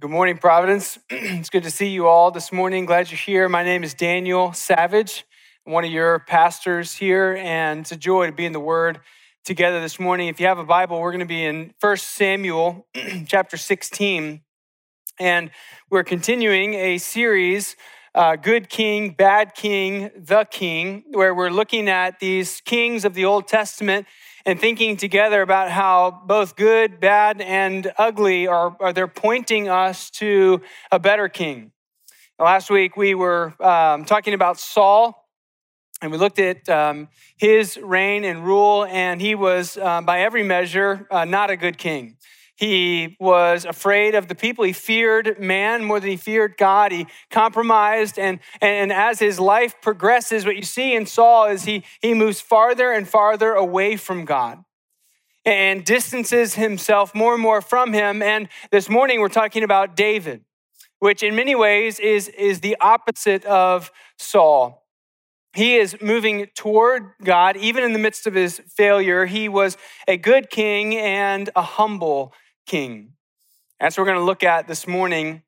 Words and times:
Good 0.00 0.10
morning, 0.10 0.38
Providence. 0.38 0.96
it's 1.10 1.50
good 1.50 1.64
to 1.64 1.72
see 1.72 1.88
you 1.88 2.06
all 2.06 2.30
this 2.30 2.52
morning. 2.52 2.86
Glad 2.86 3.10
you're 3.10 3.18
here. 3.18 3.48
My 3.48 3.64
name 3.64 3.82
is 3.82 3.94
Daniel 3.94 4.52
Savage. 4.52 5.24
One 5.64 5.84
of 5.84 5.90
your 5.90 6.20
pastors 6.20 6.94
here, 6.94 7.34
and 7.34 7.80
it's 7.80 7.90
a 7.90 7.96
joy 7.96 8.26
to 8.26 8.32
be 8.32 8.46
in 8.46 8.52
the 8.52 8.60
Word 8.60 9.00
together 9.44 9.80
this 9.80 9.98
morning. 9.98 10.28
If 10.28 10.38
you 10.38 10.46
have 10.46 10.58
a 10.58 10.64
Bible, 10.64 11.00
we're 11.00 11.10
going 11.10 11.18
to 11.18 11.26
be 11.26 11.44
in 11.44 11.74
1 11.80 11.96
Samuel 11.96 12.86
chapter 13.26 13.56
16, 13.56 14.40
and 15.18 15.50
we're 15.90 16.04
continuing 16.04 16.74
a 16.74 16.98
series, 16.98 17.74
uh, 18.18 18.34
Good 18.34 18.68
King, 18.68 19.10
Bad 19.10 19.54
King, 19.54 20.10
The 20.16 20.44
King, 20.50 21.04
where 21.12 21.32
we're 21.32 21.50
looking 21.50 21.88
at 21.88 22.18
these 22.18 22.60
kings 22.62 23.04
of 23.04 23.14
the 23.14 23.24
Old 23.24 23.46
Testament 23.46 24.08
and 24.44 24.58
thinking 24.58 24.96
together 24.96 25.40
about 25.40 25.70
how 25.70 26.22
both 26.26 26.56
good, 26.56 26.98
bad, 26.98 27.40
and 27.40 27.92
ugly 27.96 28.48
are, 28.48 28.76
are 28.80 28.92
they're 28.92 29.06
pointing 29.06 29.68
us 29.68 30.10
to 30.10 30.60
a 30.90 30.98
better 30.98 31.28
king. 31.28 31.70
Last 32.40 32.70
week 32.70 32.96
we 32.96 33.14
were 33.14 33.54
um, 33.62 34.04
talking 34.04 34.34
about 34.34 34.58
Saul, 34.58 35.28
and 36.02 36.10
we 36.10 36.18
looked 36.18 36.40
at 36.40 36.68
um, 36.68 37.06
his 37.36 37.78
reign 37.80 38.24
and 38.24 38.44
rule, 38.44 38.84
and 38.86 39.20
he 39.20 39.36
was, 39.36 39.78
um, 39.78 40.04
by 40.04 40.22
every 40.22 40.42
measure, 40.42 41.06
uh, 41.12 41.24
not 41.24 41.50
a 41.50 41.56
good 41.56 41.78
king. 41.78 42.16
He 42.58 43.16
was 43.20 43.64
afraid 43.64 44.16
of 44.16 44.26
the 44.26 44.34
people. 44.34 44.64
He 44.64 44.72
feared 44.72 45.38
man 45.38 45.84
more 45.84 46.00
than 46.00 46.10
he 46.10 46.16
feared 46.16 46.56
God. 46.56 46.90
He 46.90 47.06
compromised. 47.30 48.18
And, 48.18 48.40
and 48.60 48.92
as 48.92 49.20
his 49.20 49.38
life 49.38 49.76
progresses, 49.80 50.44
what 50.44 50.56
you 50.56 50.62
see 50.62 50.92
in 50.96 51.06
Saul 51.06 51.46
is 51.46 51.66
he, 51.66 51.84
he 52.02 52.14
moves 52.14 52.40
farther 52.40 52.90
and 52.90 53.08
farther 53.08 53.52
away 53.52 53.96
from 53.96 54.24
God 54.24 54.64
and 55.44 55.84
distances 55.84 56.56
himself 56.56 57.14
more 57.14 57.32
and 57.32 57.40
more 57.40 57.60
from 57.60 57.92
him. 57.92 58.22
And 58.22 58.48
this 58.72 58.88
morning 58.88 59.20
we're 59.20 59.28
talking 59.28 59.62
about 59.62 59.94
David, 59.94 60.42
which 60.98 61.22
in 61.22 61.36
many 61.36 61.54
ways 61.54 62.00
is, 62.00 62.26
is 62.26 62.58
the 62.58 62.76
opposite 62.80 63.44
of 63.44 63.92
Saul. 64.18 64.84
He 65.54 65.76
is 65.76 65.96
moving 66.02 66.48
toward 66.56 67.12
God, 67.22 67.56
even 67.56 67.84
in 67.84 67.92
the 67.92 68.00
midst 68.00 68.26
of 68.26 68.34
his 68.34 68.60
failure. 68.66 69.26
He 69.26 69.48
was 69.48 69.76
a 70.08 70.16
good 70.16 70.50
king 70.50 70.96
and 70.96 71.48
a 71.54 71.62
humble 71.62 72.34
king. 72.68 73.14
That's 73.80 73.96
what 73.96 74.02
we're 74.02 74.12
going 74.12 74.20
to 74.20 74.26
look 74.26 74.44
at 74.44 74.68
this 74.68 74.86
morning. 74.86 75.42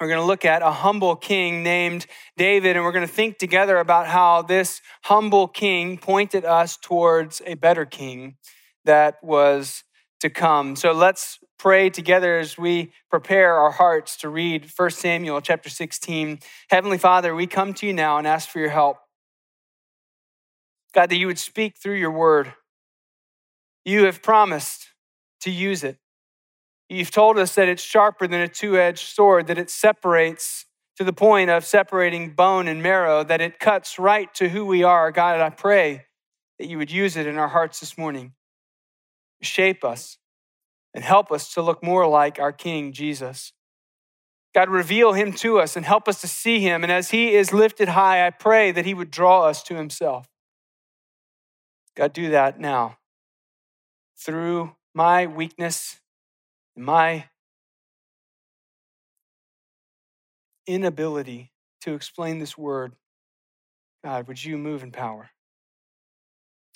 We're 0.00 0.08
going 0.08 0.20
to 0.20 0.26
look 0.26 0.44
at 0.44 0.62
a 0.62 0.70
humble 0.70 1.14
king 1.14 1.62
named 1.62 2.06
David, 2.36 2.76
and 2.76 2.84
we're 2.84 2.92
going 2.92 3.06
to 3.06 3.12
think 3.12 3.38
together 3.38 3.78
about 3.78 4.06
how 4.06 4.42
this 4.42 4.80
humble 5.04 5.46
king 5.46 5.96
pointed 5.96 6.44
us 6.44 6.76
towards 6.76 7.40
a 7.46 7.54
better 7.54 7.84
king 7.84 8.36
that 8.84 9.22
was 9.22 9.84
to 10.20 10.30
come. 10.30 10.74
So 10.76 10.92
let's 10.92 11.38
pray 11.58 11.90
together 11.90 12.38
as 12.38 12.56
we 12.56 12.92
prepare 13.10 13.54
our 13.56 13.70
hearts 13.70 14.16
to 14.18 14.30
read 14.30 14.70
1 14.74 14.90
Samuel 14.90 15.42
chapter 15.42 15.68
16. 15.68 16.40
Heavenly 16.70 16.98
Father, 16.98 17.34
we 17.34 17.46
come 17.46 17.74
to 17.74 17.86
you 17.86 17.92
now 17.92 18.16
and 18.16 18.26
ask 18.26 18.48
for 18.48 18.58
your 18.58 18.70
help. 18.70 18.96
God, 20.94 21.10
that 21.10 21.16
you 21.16 21.26
would 21.26 21.38
speak 21.38 21.76
through 21.76 21.96
your 21.96 22.10
word. 22.10 22.54
You 23.84 24.04
have 24.04 24.22
promised 24.22 24.88
to 25.42 25.50
use 25.50 25.84
it. 25.84 25.98
You've 26.92 27.12
told 27.12 27.38
us 27.38 27.54
that 27.54 27.68
it's 27.68 27.84
sharper 27.84 28.26
than 28.26 28.40
a 28.40 28.48
two 28.48 28.76
edged 28.76 29.06
sword, 29.06 29.46
that 29.46 29.58
it 29.58 29.70
separates 29.70 30.66
to 30.96 31.04
the 31.04 31.12
point 31.12 31.48
of 31.48 31.64
separating 31.64 32.34
bone 32.34 32.66
and 32.66 32.82
marrow, 32.82 33.22
that 33.22 33.40
it 33.40 33.60
cuts 33.60 33.96
right 33.96 34.32
to 34.34 34.48
who 34.48 34.66
we 34.66 34.82
are. 34.82 35.12
God, 35.12 35.40
I 35.40 35.50
pray 35.50 36.06
that 36.58 36.66
you 36.66 36.78
would 36.78 36.90
use 36.90 37.16
it 37.16 37.28
in 37.28 37.38
our 37.38 37.46
hearts 37.46 37.78
this 37.78 37.96
morning. 37.96 38.32
Shape 39.40 39.84
us 39.84 40.18
and 40.92 41.04
help 41.04 41.30
us 41.30 41.54
to 41.54 41.62
look 41.62 41.80
more 41.80 42.08
like 42.08 42.40
our 42.40 42.52
King, 42.52 42.92
Jesus. 42.92 43.52
God, 44.52 44.68
reveal 44.68 45.12
him 45.12 45.32
to 45.34 45.60
us 45.60 45.76
and 45.76 45.86
help 45.86 46.08
us 46.08 46.20
to 46.22 46.28
see 46.28 46.58
him. 46.58 46.82
And 46.82 46.90
as 46.90 47.10
he 47.10 47.34
is 47.34 47.52
lifted 47.52 47.90
high, 47.90 48.26
I 48.26 48.30
pray 48.30 48.72
that 48.72 48.84
he 48.84 48.94
would 48.94 49.12
draw 49.12 49.44
us 49.44 49.62
to 49.64 49.76
himself. 49.76 50.26
God, 51.96 52.12
do 52.12 52.30
that 52.30 52.58
now 52.58 52.98
through 54.18 54.74
my 54.92 55.28
weakness 55.28 55.99
my 56.76 57.28
inability 60.66 61.52
to 61.82 61.94
explain 61.94 62.38
this 62.38 62.56
word, 62.56 62.94
God, 64.04 64.28
would 64.28 64.42
you 64.42 64.56
move 64.56 64.82
in 64.82 64.92
power? 64.92 65.30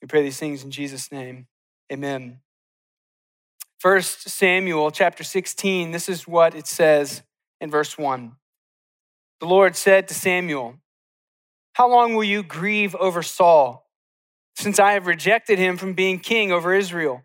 We 0.02 0.08
pray 0.08 0.22
these 0.22 0.38
things 0.38 0.64
in 0.64 0.70
Jesus' 0.70 1.10
name. 1.10 1.46
Amen. 1.92 2.40
First 3.78 4.28
Samuel 4.28 4.90
chapter 4.90 5.24
16, 5.24 5.90
this 5.90 6.08
is 6.08 6.26
what 6.26 6.54
it 6.54 6.66
says 6.66 7.22
in 7.60 7.70
verse 7.70 7.96
1. 7.98 8.32
The 9.40 9.46
Lord 9.46 9.76
said 9.76 10.08
to 10.08 10.14
Samuel, 10.14 10.76
How 11.74 11.88
long 11.88 12.14
will 12.14 12.24
you 12.24 12.42
grieve 12.42 12.94
over 12.94 13.22
Saul, 13.22 13.86
since 14.56 14.78
I 14.78 14.92
have 14.92 15.06
rejected 15.06 15.58
him 15.58 15.76
from 15.76 15.92
being 15.92 16.18
king 16.18 16.50
over 16.50 16.74
Israel? 16.74 17.24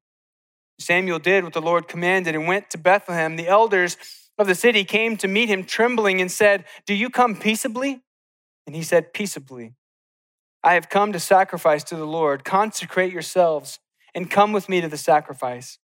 Samuel 0.81 1.19
did 1.19 1.43
what 1.43 1.53
the 1.53 1.61
Lord 1.61 1.87
commanded 1.87 2.35
and 2.35 2.47
went 2.47 2.69
to 2.71 2.77
Bethlehem. 2.77 3.35
The 3.35 3.47
elders 3.47 3.97
of 4.37 4.47
the 4.47 4.55
city 4.55 4.83
came 4.83 5.17
to 5.17 5.27
meet 5.27 5.49
him 5.49 5.63
trembling 5.63 6.21
and 6.21 6.31
said, 6.31 6.65
Do 6.85 6.93
you 6.93 7.09
come 7.09 7.35
peaceably? 7.35 8.01
And 8.65 8.75
he 8.75 8.83
said, 8.83 9.13
Peaceably. 9.13 9.73
I 10.63 10.75
have 10.75 10.89
come 10.89 11.11
to 11.13 11.19
sacrifice 11.19 11.83
to 11.85 11.95
the 11.95 12.05
Lord. 12.05 12.43
Consecrate 12.43 13.11
yourselves 13.11 13.79
and 14.13 14.29
come 14.29 14.51
with 14.51 14.69
me 14.69 14.81
to 14.81 14.87
the 14.87 14.97
sacrifice. 14.97 15.79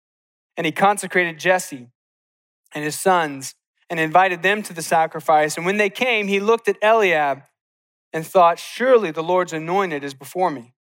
And 0.56 0.66
he 0.66 0.72
consecrated 0.72 1.40
Jesse 1.40 1.88
and 2.74 2.84
his 2.84 3.00
sons 3.00 3.56
and 3.90 4.00
invited 4.00 4.44
them 4.44 4.62
to 4.64 4.74
the 4.74 4.82
sacrifice. 4.82 5.58
And 5.58 5.66
when 5.66 5.78
they 5.78 5.90
came, 5.90 6.28
he 6.28 6.40
looked 6.40 6.68
at 6.68 6.78
Eliab 6.82 7.44
and 8.14 8.26
thought, 8.26 8.60
Surely 8.60 9.12
the 9.12 9.24
Lord's 9.24 9.54
anointed 9.54 10.04
is 10.04 10.14
before 10.14 10.52
me. 10.52 10.74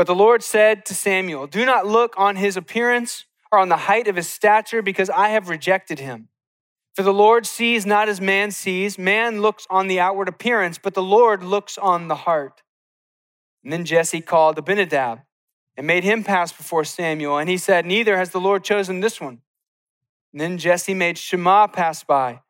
But 0.00 0.06
the 0.06 0.14
Lord 0.14 0.42
said 0.42 0.86
to 0.86 0.94
Samuel, 0.94 1.46
Do 1.46 1.66
not 1.66 1.86
look 1.86 2.14
on 2.16 2.36
his 2.36 2.56
appearance 2.56 3.26
or 3.52 3.58
on 3.58 3.68
the 3.68 3.76
height 3.76 4.08
of 4.08 4.16
his 4.16 4.30
stature, 4.30 4.80
because 4.80 5.10
I 5.10 5.28
have 5.28 5.50
rejected 5.50 5.98
him. 5.98 6.28
For 6.94 7.02
the 7.02 7.12
Lord 7.12 7.44
sees 7.44 7.84
not 7.84 8.08
as 8.08 8.18
man 8.18 8.50
sees. 8.50 8.96
Man 8.96 9.42
looks 9.42 9.66
on 9.68 9.88
the 9.88 10.00
outward 10.00 10.30
appearance, 10.30 10.78
but 10.78 10.94
the 10.94 11.02
Lord 11.02 11.42
looks 11.42 11.76
on 11.76 12.08
the 12.08 12.14
heart. 12.14 12.62
And 13.62 13.70
then 13.70 13.84
Jesse 13.84 14.22
called 14.22 14.56
Abinadab 14.56 15.20
and 15.76 15.86
made 15.86 16.02
him 16.02 16.24
pass 16.24 16.50
before 16.50 16.84
Samuel. 16.84 17.36
And 17.36 17.50
he 17.50 17.58
said, 17.58 17.84
Neither 17.84 18.16
has 18.16 18.30
the 18.30 18.40
Lord 18.40 18.64
chosen 18.64 19.00
this 19.00 19.20
one. 19.20 19.42
And 20.32 20.40
then 20.40 20.56
Jesse 20.56 20.94
made 20.94 21.18
Shammah 21.18 21.68
pass 21.74 22.04
by. 22.04 22.40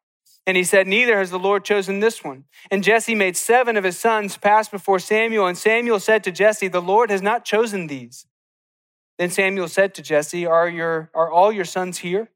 And 0.47 0.57
he 0.57 0.65
said, 0.65 0.87
Neither 0.87 1.19
has 1.19 1.31
the 1.31 1.39
Lord 1.39 1.65
chosen 1.65 2.01
this 2.01 2.25
one. 2.25 2.45
And 2.71 2.83
Jesse 2.83 3.15
made 3.15 3.37
seven 3.37 3.77
of 3.77 3.85
his 3.85 3.99
sons 3.99 4.37
pass 4.37 4.69
before 4.69 4.99
Samuel. 4.99 5.47
And 5.47 5.57
Samuel 5.57 6.01
said 6.01 6.25
to 6.25 6.33
Jesse, 6.33 6.69
The 6.69 6.83
Lord 6.83 7.11
has 7.11 7.23
not 7.23 7.45
chosen 7.45 7.87
these. 7.87 8.27
Then 9.19 9.31
Samuel 9.31 9.69
said 9.69 9.95
to 9.95 10.03
Jesse, 10.03 10.47
Are, 10.47 10.69
your, 10.69 11.11
are 11.15 11.31
all 11.31 11.53
your 11.53 11.65
sons 11.65 11.99
here? 11.99 12.31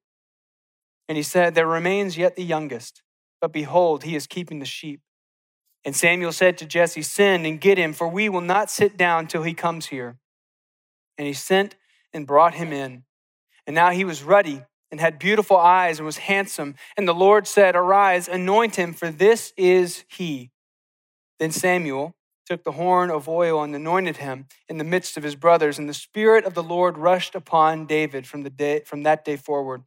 And 1.08 1.16
he 1.16 1.22
said, 1.22 1.54
There 1.54 1.66
remains 1.66 2.16
yet 2.16 2.36
the 2.36 2.44
youngest, 2.44 3.02
but 3.40 3.52
behold, 3.52 4.04
he 4.04 4.14
is 4.14 4.26
keeping 4.26 4.58
the 4.58 4.66
sheep. 4.66 5.00
And 5.84 5.96
Samuel 5.96 6.32
said 6.32 6.58
to 6.58 6.66
Jesse, 6.66 7.02
Send 7.02 7.46
and 7.46 7.60
get 7.60 7.78
him, 7.78 7.92
for 7.92 8.08
we 8.08 8.28
will 8.28 8.40
not 8.40 8.70
sit 8.70 8.96
down 8.96 9.26
till 9.26 9.42
he 9.42 9.54
comes 9.54 9.86
here. 9.86 10.18
And 11.18 11.26
he 11.26 11.32
sent 11.32 11.76
and 12.12 12.26
brought 12.26 12.54
him 12.54 12.72
in. 12.72 13.04
And 13.66 13.74
now 13.74 13.90
he 13.90 14.04
was 14.04 14.22
ruddy 14.22 14.62
and 14.94 15.00
had 15.00 15.18
beautiful 15.18 15.56
eyes 15.56 15.98
and 15.98 16.06
was 16.06 16.18
handsome. 16.18 16.76
And 16.96 17.08
the 17.08 17.12
Lord 17.12 17.48
said, 17.48 17.74
Arise, 17.74 18.28
anoint 18.28 18.76
him, 18.76 18.92
for 18.92 19.10
this 19.10 19.52
is 19.56 20.04
he. 20.06 20.52
Then 21.40 21.50
Samuel 21.50 22.14
took 22.46 22.62
the 22.62 22.70
horn 22.70 23.10
of 23.10 23.28
oil 23.28 23.64
and 23.64 23.74
anointed 23.74 24.18
him 24.18 24.46
in 24.68 24.78
the 24.78 24.84
midst 24.84 25.16
of 25.16 25.24
his 25.24 25.34
brothers. 25.34 25.80
And 25.80 25.88
the 25.88 25.94
Spirit 25.94 26.44
of 26.44 26.54
the 26.54 26.62
Lord 26.62 26.96
rushed 26.96 27.34
upon 27.34 27.86
David 27.86 28.24
from, 28.24 28.44
the 28.44 28.50
day, 28.50 28.82
from 28.86 29.02
that 29.02 29.24
day 29.24 29.34
forward. 29.34 29.82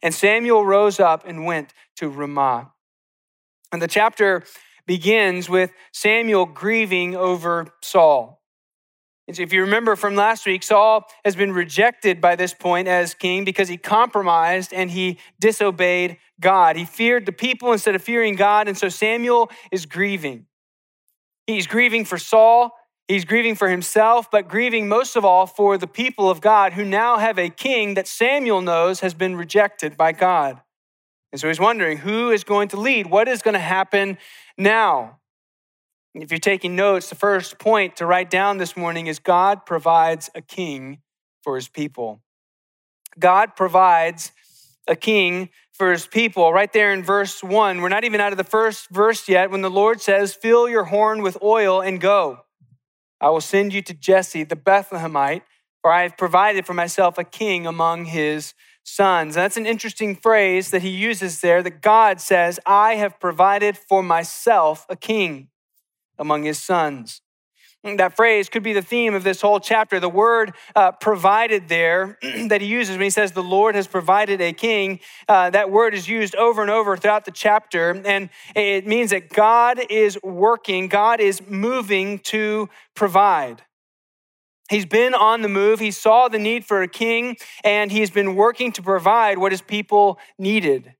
And 0.00 0.14
Samuel 0.14 0.64
rose 0.64 1.00
up 1.00 1.24
and 1.26 1.44
went 1.44 1.74
to 1.96 2.08
Ramah. 2.08 2.70
And 3.72 3.82
the 3.82 3.88
chapter 3.88 4.44
begins 4.86 5.48
with 5.48 5.72
Samuel 5.90 6.46
grieving 6.46 7.16
over 7.16 7.66
Saul. 7.82 8.40
If 9.28 9.52
you 9.52 9.60
remember 9.62 9.94
from 9.94 10.16
last 10.16 10.46
week, 10.46 10.62
Saul 10.64 11.06
has 11.24 11.36
been 11.36 11.52
rejected 11.52 12.20
by 12.20 12.34
this 12.34 12.52
point 12.52 12.88
as 12.88 13.14
king 13.14 13.44
because 13.44 13.68
he 13.68 13.76
compromised 13.76 14.72
and 14.72 14.90
he 14.90 15.18
disobeyed 15.38 16.18
God. 16.40 16.76
He 16.76 16.84
feared 16.84 17.24
the 17.24 17.32
people 17.32 17.72
instead 17.72 17.94
of 17.94 18.02
fearing 18.02 18.34
God, 18.34 18.66
and 18.66 18.76
so 18.76 18.88
Samuel 18.88 19.50
is 19.70 19.86
grieving. 19.86 20.46
He's 21.46 21.68
grieving 21.68 22.04
for 22.04 22.18
Saul, 22.18 22.72
he's 23.06 23.24
grieving 23.24 23.54
for 23.54 23.68
himself, 23.68 24.28
but 24.30 24.48
grieving 24.48 24.88
most 24.88 25.14
of 25.14 25.24
all 25.24 25.46
for 25.46 25.78
the 25.78 25.86
people 25.86 26.28
of 26.28 26.40
God 26.40 26.72
who 26.72 26.84
now 26.84 27.18
have 27.18 27.38
a 27.38 27.48
king 27.48 27.94
that 27.94 28.08
Samuel 28.08 28.60
knows 28.60 29.00
has 29.00 29.14
been 29.14 29.36
rejected 29.36 29.96
by 29.96 30.12
God. 30.12 30.60
And 31.30 31.40
so 31.40 31.48
he's 31.48 31.60
wondering 31.60 31.98
who 31.98 32.30
is 32.30 32.44
going 32.44 32.68
to 32.68 32.76
lead? 32.76 33.06
What 33.06 33.28
is 33.28 33.40
going 33.40 33.54
to 33.54 33.60
happen 33.60 34.18
now? 34.58 35.18
If 36.14 36.30
you're 36.30 36.38
taking 36.38 36.76
notes, 36.76 37.08
the 37.08 37.14
first 37.14 37.58
point 37.58 37.96
to 37.96 38.06
write 38.06 38.28
down 38.28 38.58
this 38.58 38.76
morning 38.76 39.06
is 39.06 39.18
God 39.18 39.64
provides 39.64 40.28
a 40.34 40.42
king 40.42 40.98
for 41.42 41.56
his 41.56 41.68
people. 41.68 42.20
God 43.18 43.56
provides 43.56 44.32
a 44.86 44.94
king 44.94 45.48
for 45.72 45.90
his 45.90 46.06
people. 46.06 46.52
Right 46.52 46.70
there 46.70 46.92
in 46.92 47.02
verse 47.02 47.42
one, 47.42 47.80
we're 47.80 47.88
not 47.88 48.04
even 48.04 48.20
out 48.20 48.32
of 48.32 48.36
the 48.36 48.44
first 48.44 48.90
verse 48.90 49.26
yet 49.26 49.50
when 49.50 49.62
the 49.62 49.70
Lord 49.70 50.02
says, 50.02 50.34
Fill 50.34 50.68
your 50.68 50.84
horn 50.84 51.22
with 51.22 51.42
oil 51.42 51.80
and 51.80 51.98
go. 51.98 52.40
I 53.18 53.30
will 53.30 53.40
send 53.40 53.72
you 53.72 53.80
to 53.82 53.94
Jesse 53.94 54.44
the 54.44 54.56
Bethlehemite, 54.56 55.42
for 55.80 55.90
I 55.90 56.02
have 56.02 56.18
provided 56.18 56.66
for 56.66 56.74
myself 56.74 57.16
a 57.16 57.24
king 57.24 57.66
among 57.66 58.06
his 58.06 58.52
sons. 58.84 59.36
And 59.36 59.44
that's 59.44 59.56
an 59.56 59.66
interesting 59.66 60.14
phrase 60.14 60.72
that 60.72 60.82
he 60.82 60.90
uses 60.90 61.40
there 61.40 61.62
that 61.62 61.80
God 61.80 62.20
says, 62.20 62.60
I 62.66 62.96
have 62.96 63.18
provided 63.18 63.78
for 63.78 64.02
myself 64.02 64.84
a 64.90 64.96
king 64.96 65.48
among 66.22 66.44
his 66.44 66.58
sons. 66.58 67.20
That 67.84 68.14
phrase 68.14 68.48
could 68.48 68.62
be 68.62 68.72
the 68.72 68.80
theme 68.80 69.12
of 69.12 69.24
this 69.24 69.40
whole 69.40 69.58
chapter. 69.58 69.98
The 69.98 70.08
word 70.08 70.54
uh, 70.76 70.92
provided 70.92 71.68
there 71.68 72.16
that 72.46 72.60
he 72.60 72.68
uses 72.68 72.96
when 72.96 73.02
he 73.02 73.10
says 73.10 73.32
the 73.32 73.42
Lord 73.42 73.74
has 73.74 73.88
provided 73.88 74.40
a 74.40 74.52
king, 74.52 75.00
uh, 75.28 75.50
that 75.50 75.68
word 75.68 75.92
is 75.92 76.08
used 76.08 76.36
over 76.36 76.62
and 76.62 76.70
over 76.70 76.96
throughout 76.96 77.24
the 77.24 77.32
chapter. 77.32 77.90
And 77.90 78.30
it 78.54 78.86
means 78.86 79.10
that 79.10 79.30
God 79.30 79.80
is 79.90 80.16
working, 80.22 80.86
God 80.86 81.20
is 81.20 81.42
moving 81.48 82.20
to 82.20 82.68
provide. 82.94 83.62
He's 84.70 84.86
been 84.86 85.12
on 85.12 85.42
the 85.42 85.48
move. 85.48 85.80
He 85.80 85.90
saw 85.90 86.28
the 86.28 86.38
need 86.38 86.64
for 86.64 86.82
a 86.82 86.88
king, 86.88 87.36
and 87.64 87.90
he's 87.90 88.10
been 88.10 88.36
working 88.36 88.70
to 88.72 88.82
provide 88.82 89.38
what 89.38 89.50
his 89.50 89.60
people 89.60 90.18
needed. 90.38 90.94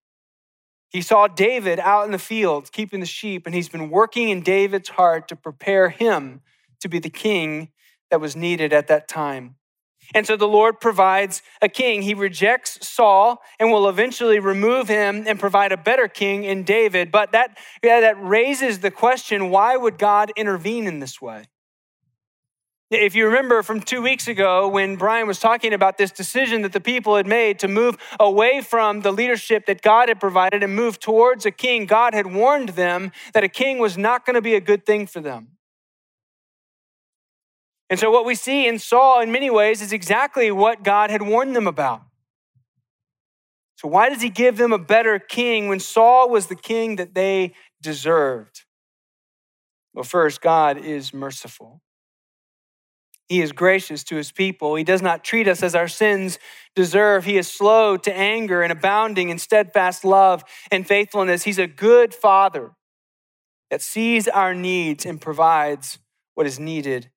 He 0.93 1.01
saw 1.01 1.27
David 1.27 1.81
out 1.81 2.05
in 2.05 2.13
the 2.13 2.19
fields 2.19 2.69
keeping 2.69 3.01
the 3.01 3.07
sheep, 3.07 3.47
and 3.47 3.55
he's 3.55 3.71
been 3.71 3.89
working 3.89 4.29
in 4.29 4.43
David's 4.43 4.91
heart 4.91 5.27
to 5.29 5.37
prepare 5.37 5.89
him 5.89 6.43
to 6.81 6.89
be 6.89 6.99
the 6.99 7.11
king 7.11 7.71
that 8.11 8.21
was 8.21 8.37
needed 8.37 8.75
at 8.75 8.89
that 8.89 9.09
time. 9.09 9.57
And 10.15 10.27
so 10.27 10.37
the 10.37 10.49
Lord 10.49 10.81
provides 10.81 11.43
a 11.63 11.69
king. 11.69 12.03
He 12.03 12.13
rejects 12.13 12.87
Saul 12.87 13.41
and 13.59 13.71
will 13.71 13.89
eventually 13.89 14.39
remove 14.39 14.89
him 14.89 15.25
and 15.27 15.41
provide 15.41 15.73
a 15.73 15.77
better 15.79 16.09
king 16.09 16.45
in 16.45 16.65
David. 16.65 17.11
But 17.11 17.33
that, 17.33 17.57
yeah, 17.83 18.01
that 18.01 18.23
raises 18.23 18.81
the 18.81 18.91
question 18.91 19.49
why 19.49 19.77
would 19.77 19.97
God 19.99 20.31
intervene 20.37 20.87
in 20.87 20.99
this 20.99 21.23
way? 21.23 21.45
If 22.95 23.15
you 23.15 23.25
remember 23.25 23.63
from 23.63 23.81
two 23.81 24.03
weeks 24.03 24.29
ago 24.29 24.69
when 24.69 24.97
Brian 24.97 25.27
was 25.27 25.39
talking 25.39 25.73
about 25.73 25.97
this 25.97 26.11
decision 26.11 26.61
that 26.61 26.73
the 26.73 26.81
people 26.81 27.17
had 27.17 27.27
made 27.27 27.59
to 27.61 27.69
move 27.69 27.97
away 28.21 28.61
from 28.61 29.01
the 29.01 29.11
leadership 29.11 29.65
that 29.65 29.81
God 29.81 30.11
had 30.11 30.21
provided 30.21 30.63
and 30.63 30.77
move 30.77 31.01
towards 31.01 31.47
a 31.47 31.51
king, 31.51 31.87
God 31.87 32.13
had 32.13 32.27
warned 32.27 32.71
them 32.71 33.11
that 33.33 33.45
a 33.45 33.49
king 33.49 33.79
was 33.79 33.97
not 33.97 34.27
going 34.27 34.35
to 34.35 34.43
be 34.43 34.55
a 34.55 34.61
good 34.61 34.85
thing 34.85 35.07
for 35.07 35.21
them. 35.21 35.53
And 37.89 37.99
so, 37.99 38.11
what 38.11 38.27
we 38.27 38.35
see 38.35 38.69
in 38.69 38.79
Saul 38.79 39.23
in 39.23 39.33
many 39.33 39.49
ways 39.49 39.81
is 39.81 39.95
exactly 39.95 40.51
what 40.51 40.85
God 40.85 41.09
had 41.09 41.23
warned 41.23 41.57
them 41.57 41.67
about. 41.67 42.03
So, 43.77 43.89
why 43.89 44.11
does 44.11 44.21
he 44.21 44.29
give 44.29 44.59
them 44.59 44.73
a 44.73 44.79
better 44.79 45.19
king 45.19 45.67
when 45.67 45.81
Saul 45.81 46.29
was 46.29 46.49
the 46.49 46.57
king 46.57 46.97
that 46.97 47.15
they 47.15 47.55
deserved? 47.81 48.65
Well, 49.95 50.05
first, 50.05 50.43
God 50.43 50.77
is 50.77 51.15
merciful. 51.15 51.81
He 53.33 53.41
is 53.41 53.53
gracious 53.53 54.05
to 54.05 54.17
his 54.17 54.31
people. 54.31 54.75
He 54.75 54.85
does 54.85 55.01
not 55.01 55.25
treat 55.25 55.49
us 55.49 55.63
as 55.63 55.75
our 55.75 55.89
sins 55.89 56.39
deserve. 56.77 57.25
He 57.25 57.39
is 57.39 57.49
slow 57.49 57.97
to 57.97 58.15
anger 58.15 58.61
and 58.61 58.71
abounding 58.71 59.31
in 59.31 59.39
steadfast 59.39 60.05
love 60.05 60.45
and 60.71 60.87
faithfulness. 60.87 61.45
He's 61.45 61.59
a 61.59 61.67
good 61.67 62.13
father 62.13 62.73
that 63.71 63.81
sees 63.81 64.29
our 64.29 64.53
needs 64.53 65.07
and 65.07 65.19
provides 65.19 65.99
what 66.35 66.47
is 66.47 66.61
needed. 66.61 67.11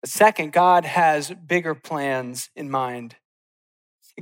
But 0.00 0.10
second, 0.10 0.52
God 0.52 0.84
has 0.84 1.32
bigger 1.32 1.74
plans 1.74 2.50
in 2.54 2.70
mind. 2.70 3.16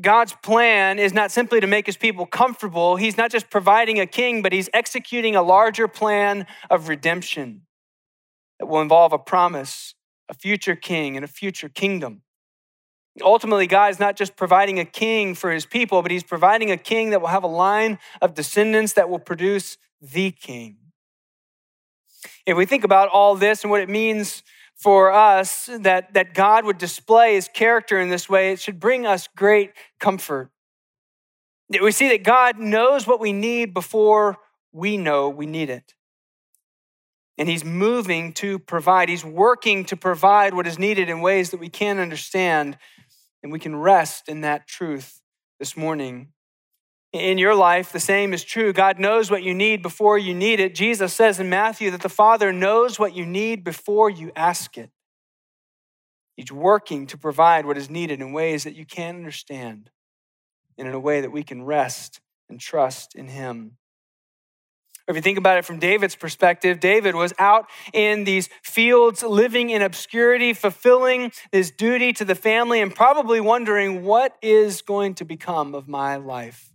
God's 0.01 0.33
plan 0.43 0.99
is 0.99 1.12
not 1.12 1.31
simply 1.31 1.61
to 1.61 1.67
make 1.67 1.85
his 1.85 1.99
people 1.99 2.25
comfortable. 2.25 2.97
He's 2.97 3.19
not 3.19 3.31
just 3.31 3.51
providing 3.51 4.01
a 4.01 4.06
king, 4.06 4.41
but 4.41 4.55
he's 4.55 4.71
executing 4.73 5.37
a 5.37 5.43
larger 5.43 5.87
plan 5.87 6.47
of 6.71 6.89
redemption 6.89 7.67
that 8.59 8.65
will 8.65 8.81
involve 8.81 9.12
a 9.12 9.19
promise 9.19 9.95
a 10.34 10.38
future 10.38 10.75
king 10.75 11.16
and 11.16 11.25
a 11.25 11.28
future 11.28 11.69
kingdom. 11.69 12.22
Ultimately, 13.22 13.69
God 13.69 13.92
is 13.92 14.00
not 14.00 14.16
just 14.16 14.36
providing 14.36 14.81
a 14.81 14.84
king 14.84 15.34
for 15.34 15.52
his 15.52 15.64
people, 15.64 16.02
but 16.02 16.10
he's 16.10 16.25
providing 16.25 16.70
a 16.70 16.76
king 16.76 17.10
that 17.10 17.20
will 17.20 17.28
have 17.28 17.44
a 17.44 17.48
line 17.48 17.98
of 18.20 18.34
descendants 18.34 18.94
that 18.94 19.08
will 19.08 19.20
produce 19.20 19.78
the 20.02 20.32
king. 20.32 20.76
If 22.44 22.56
we 22.56 22.66
think 22.66 22.82
about 22.82 23.08
all 23.08 23.36
this 23.36 23.62
and 23.62 23.70
what 23.70 23.81
it 23.81 23.88
means 23.88 24.42
for 24.75 25.12
us 25.12 25.70
that, 25.81 26.14
that 26.14 26.34
God 26.34 26.64
would 26.64 26.78
display 26.78 27.34
his 27.34 27.48
character 27.48 28.00
in 28.00 28.08
this 28.08 28.28
way, 28.28 28.52
it 28.52 28.58
should 28.58 28.81
bring 28.81 29.06
us 29.06 29.28
great 29.36 29.70
comfort. 30.00 30.50
We 31.70 31.92
see 31.92 32.08
that 32.08 32.25
God 32.25 32.58
knows 32.58 33.06
what 33.06 33.20
we 33.20 33.32
need 33.32 33.72
before 33.72 34.38
we 34.72 34.96
know 34.96 35.28
we 35.28 35.46
need 35.46 35.70
it. 35.70 35.94
And 37.36 37.48
he's 37.48 37.64
moving 37.64 38.32
to 38.34 38.58
provide. 38.58 39.08
He's 39.08 39.25
working 39.25 39.84
to 39.86 39.96
provide 39.96 40.54
what 40.54 40.66
is 40.66 40.78
needed 40.78 41.08
in 41.08 41.20
ways 41.20 41.50
that 41.50 41.60
we 41.60 41.69
can't 41.69 41.98
understand. 41.98 42.78
And 43.42 43.50
we 43.50 43.58
can 43.58 43.76
rest 43.76 44.28
in 44.28 44.42
that 44.42 44.66
truth 44.66 45.20
this 45.58 45.76
morning. 45.76 46.28
In 47.12 47.38
your 47.38 47.54
life, 47.54 47.92
the 47.92 48.00
same 48.00 48.32
is 48.32 48.42
true. 48.42 48.72
God 48.72 48.98
knows 48.98 49.31
what 49.31 49.44
you 49.44 49.54
need 49.54 49.82
before 49.82 50.19
you 50.19 50.34
need 50.34 50.58
it. 50.58 50.75
Jesus 50.75 51.12
says 51.12 51.38
in 51.38 51.48
Matthew 51.48 51.90
that 51.92 52.02
the 52.02 52.08
Father 52.08 52.52
knows 52.52 52.98
what 52.98 53.14
you 53.14 53.25
need 53.25 53.62
before 53.62 54.10
you 54.10 54.32
ask 54.34 54.76
it. 54.76 54.90
He's 56.36 56.50
working 56.50 57.06
to 57.06 57.16
provide 57.16 57.66
what 57.66 57.78
is 57.78 57.88
needed 57.88 58.20
in 58.20 58.32
ways 58.32 58.64
that 58.64 58.75
you 58.75 58.84
can't 58.84 59.19
understand 59.19 59.90
and 60.76 60.88
in 60.88 60.94
a 60.94 60.98
way 60.98 61.20
that 61.20 61.31
we 61.31 61.44
can 61.44 61.62
rest 61.62 62.20
and 62.48 62.58
trust 62.58 63.14
in 63.14 63.28
Him. 63.28 63.76
If 65.06 65.17
you 65.17 65.23
think 65.23 65.37
about 65.37 65.59
it 65.59 65.67
from 65.67 65.79
David's 65.79 66.17
perspective, 66.17 66.81
David 66.81 67.15
was 67.15 67.35
out 67.39 67.67
in 67.93 68.25
these 68.25 68.49
fields, 68.63 69.23
living 69.23 69.69
in 69.69 69.82
obscurity, 69.82 70.55
fulfilling 70.55 71.31
his 71.53 71.70
duty 71.70 72.15
to 72.15 72.25
the 72.25 72.34
family, 72.34 72.81
and 72.81 72.94
probably 72.94 73.39
wondering, 73.39 74.03
what 74.03 74.34
is 74.41 74.81
going 74.81 75.15
to 75.17 75.25
become 75.27 75.75
of 75.75 75.89
my 75.89 76.17
life? 76.17 76.73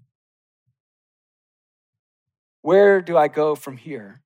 Where 2.61 3.01
do 3.01 3.17
I 3.17 3.29
go 3.29 3.55
from 3.55 3.77
here? 3.77 4.21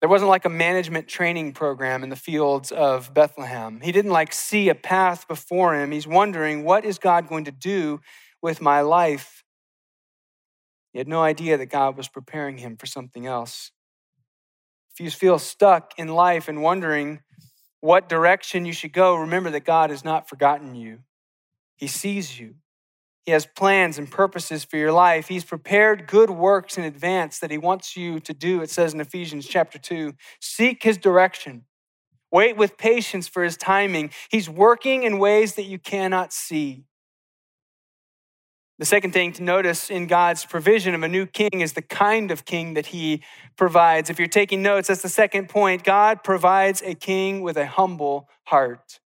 There 0.00 0.10
wasn't 0.10 0.28
like 0.28 0.44
a 0.44 0.50
management 0.50 1.08
training 1.08 1.52
program 1.52 2.02
in 2.02 2.10
the 2.10 2.16
fields 2.16 2.70
of 2.70 3.14
Bethlehem. 3.14 3.80
He 3.80 3.92
didn't 3.92 4.12
like 4.12 4.32
see 4.32 4.68
a 4.68 4.74
path 4.74 5.26
before 5.26 5.74
him. 5.74 5.90
He's 5.90 6.06
wondering, 6.06 6.64
what 6.64 6.84
is 6.84 6.98
God 6.98 7.28
going 7.28 7.44
to 7.46 7.50
do 7.50 8.00
with 8.42 8.60
my 8.60 8.82
life? 8.82 9.42
He 10.98 11.00
had 11.00 11.06
no 11.06 11.22
idea 11.22 11.56
that 11.56 11.66
God 11.66 11.96
was 11.96 12.08
preparing 12.08 12.58
him 12.58 12.76
for 12.76 12.86
something 12.86 13.24
else. 13.24 13.70
If 14.92 14.98
you 14.98 15.12
feel 15.12 15.38
stuck 15.38 15.92
in 15.96 16.08
life 16.08 16.48
and 16.48 16.60
wondering 16.60 17.20
what 17.80 18.08
direction 18.08 18.64
you 18.64 18.72
should 18.72 18.92
go, 18.92 19.14
remember 19.14 19.48
that 19.50 19.64
God 19.64 19.90
has 19.90 20.04
not 20.04 20.28
forgotten 20.28 20.74
you. 20.74 21.04
He 21.76 21.86
sees 21.86 22.40
you. 22.40 22.56
He 23.24 23.30
has 23.30 23.46
plans 23.46 23.96
and 23.96 24.10
purposes 24.10 24.64
for 24.64 24.76
your 24.76 24.90
life. 24.90 25.28
He's 25.28 25.44
prepared 25.44 26.08
good 26.08 26.30
works 26.30 26.76
in 26.76 26.82
advance 26.82 27.38
that 27.38 27.52
He 27.52 27.58
wants 27.58 27.96
you 27.96 28.18
to 28.18 28.34
do. 28.34 28.60
It 28.60 28.68
says 28.68 28.92
in 28.92 29.00
Ephesians 29.00 29.46
chapter 29.46 29.78
2 29.78 30.14
seek 30.40 30.82
His 30.82 30.98
direction, 30.98 31.66
wait 32.32 32.56
with 32.56 32.76
patience 32.76 33.28
for 33.28 33.44
His 33.44 33.56
timing. 33.56 34.10
He's 34.32 34.50
working 34.50 35.04
in 35.04 35.20
ways 35.20 35.54
that 35.54 35.66
you 35.66 35.78
cannot 35.78 36.32
see. 36.32 36.87
The 38.78 38.84
second 38.84 39.12
thing 39.12 39.32
to 39.32 39.42
notice 39.42 39.90
in 39.90 40.06
God's 40.06 40.44
provision 40.44 40.94
of 40.94 41.02
a 41.02 41.08
new 41.08 41.26
king 41.26 41.60
is 41.60 41.72
the 41.72 41.82
kind 41.82 42.30
of 42.30 42.44
king 42.44 42.74
that 42.74 42.86
he 42.86 43.24
provides. 43.56 44.08
If 44.08 44.20
you're 44.20 44.28
taking 44.28 44.62
notes, 44.62 44.86
that's 44.86 45.02
the 45.02 45.08
second 45.08 45.48
point. 45.48 45.82
God 45.82 46.22
provides 46.22 46.80
a 46.82 46.94
king 46.94 47.40
with 47.40 47.56
a 47.56 47.66
humble 47.66 48.28
heart. 48.44 49.00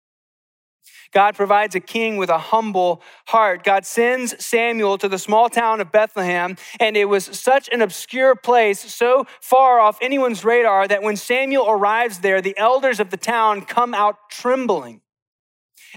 God 1.13 1.35
provides 1.35 1.75
a 1.75 1.81
king 1.81 2.17
with 2.17 2.31
a 2.31 2.39
humble 2.39 3.03
heart. 3.27 3.63
God 3.63 3.85
sends 3.85 4.43
Samuel 4.45 4.97
to 4.99 5.09
the 5.09 5.19
small 5.19 5.51
town 5.51 5.81
of 5.81 5.93
Bethlehem, 5.93 6.57
and 6.81 6.97
it 6.97 7.07
was 7.07 7.25
such 7.25 7.69
an 7.71 7.83
obscure 7.83 8.35
place, 8.35 8.81
so 8.81 9.27
far 9.41 9.81
off 9.81 9.99
anyone's 10.01 10.45
radar, 10.45 10.89
that 10.89 11.03
when 11.03 11.17
Samuel 11.17 11.69
arrives 11.69 12.21
there, 12.21 12.41
the 12.41 12.57
elders 12.59 13.01
of 13.01 13.11
the 13.11 13.17
town 13.17 13.63
come 13.63 13.95
out 13.95 14.17
trembling 14.31 15.03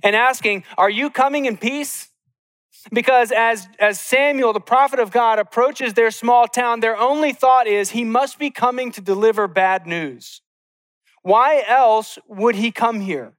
and 0.03 0.15
asking, 0.15 0.63
Are 0.77 0.89
you 0.89 1.09
coming 1.09 1.45
in 1.45 1.57
peace? 1.57 2.10
Because 2.91 3.31
as, 3.31 3.67
as 3.79 3.99
Samuel, 3.99 4.53
the 4.53 4.59
prophet 4.59 4.99
of 4.99 5.11
God, 5.11 5.39
approaches 5.39 5.93
their 5.93 6.11
small 6.11 6.47
town, 6.47 6.79
their 6.79 6.97
only 6.97 7.33
thought 7.33 7.67
is 7.67 7.91
he 7.91 8.03
must 8.03 8.39
be 8.39 8.49
coming 8.49 8.91
to 8.93 9.01
deliver 9.01 9.47
bad 9.47 9.85
news. 9.85 10.41
Why 11.21 11.63
else 11.67 12.17
would 12.27 12.55
he 12.55 12.71
come 12.71 13.01
here? 13.01 13.33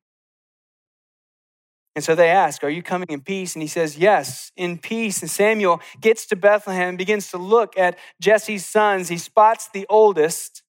And 1.94 2.04
so 2.04 2.14
they 2.14 2.30
ask, 2.30 2.64
Are 2.64 2.70
you 2.70 2.82
coming 2.82 3.08
in 3.10 3.20
peace? 3.20 3.54
And 3.54 3.62
he 3.62 3.68
says, 3.68 3.98
Yes, 3.98 4.52
in 4.56 4.78
peace. 4.78 5.20
And 5.20 5.30
Samuel 5.30 5.80
gets 6.00 6.24
to 6.26 6.36
Bethlehem 6.36 6.96
begins 6.96 7.30
to 7.32 7.38
look 7.38 7.76
at 7.76 7.98
Jesse's 8.20 8.64
sons. 8.64 9.08
He 9.08 9.18
spots 9.18 9.68
the 9.68 9.86
oldest. 9.88 10.62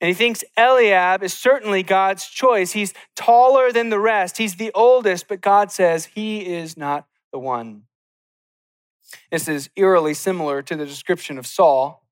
And 0.00 0.08
he 0.08 0.14
thinks 0.14 0.44
Eliab 0.56 1.22
is 1.22 1.34
certainly 1.34 1.82
God's 1.82 2.26
choice. 2.26 2.72
He's 2.72 2.94
taller 3.16 3.72
than 3.72 3.90
the 3.90 3.98
rest. 3.98 4.38
He's 4.38 4.54
the 4.54 4.70
oldest, 4.74 5.26
but 5.28 5.40
God 5.40 5.72
says 5.72 6.06
he 6.06 6.46
is 6.46 6.76
not 6.76 7.06
the 7.32 7.38
one. 7.38 7.82
This 9.30 9.48
is 9.48 9.70
eerily 9.76 10.14
similar 10.14 10.62
to 10.62 10.76
the 10.76 10.86
description 10.86 11.38
of 11.38 11.46
Saul. 11.46 12.04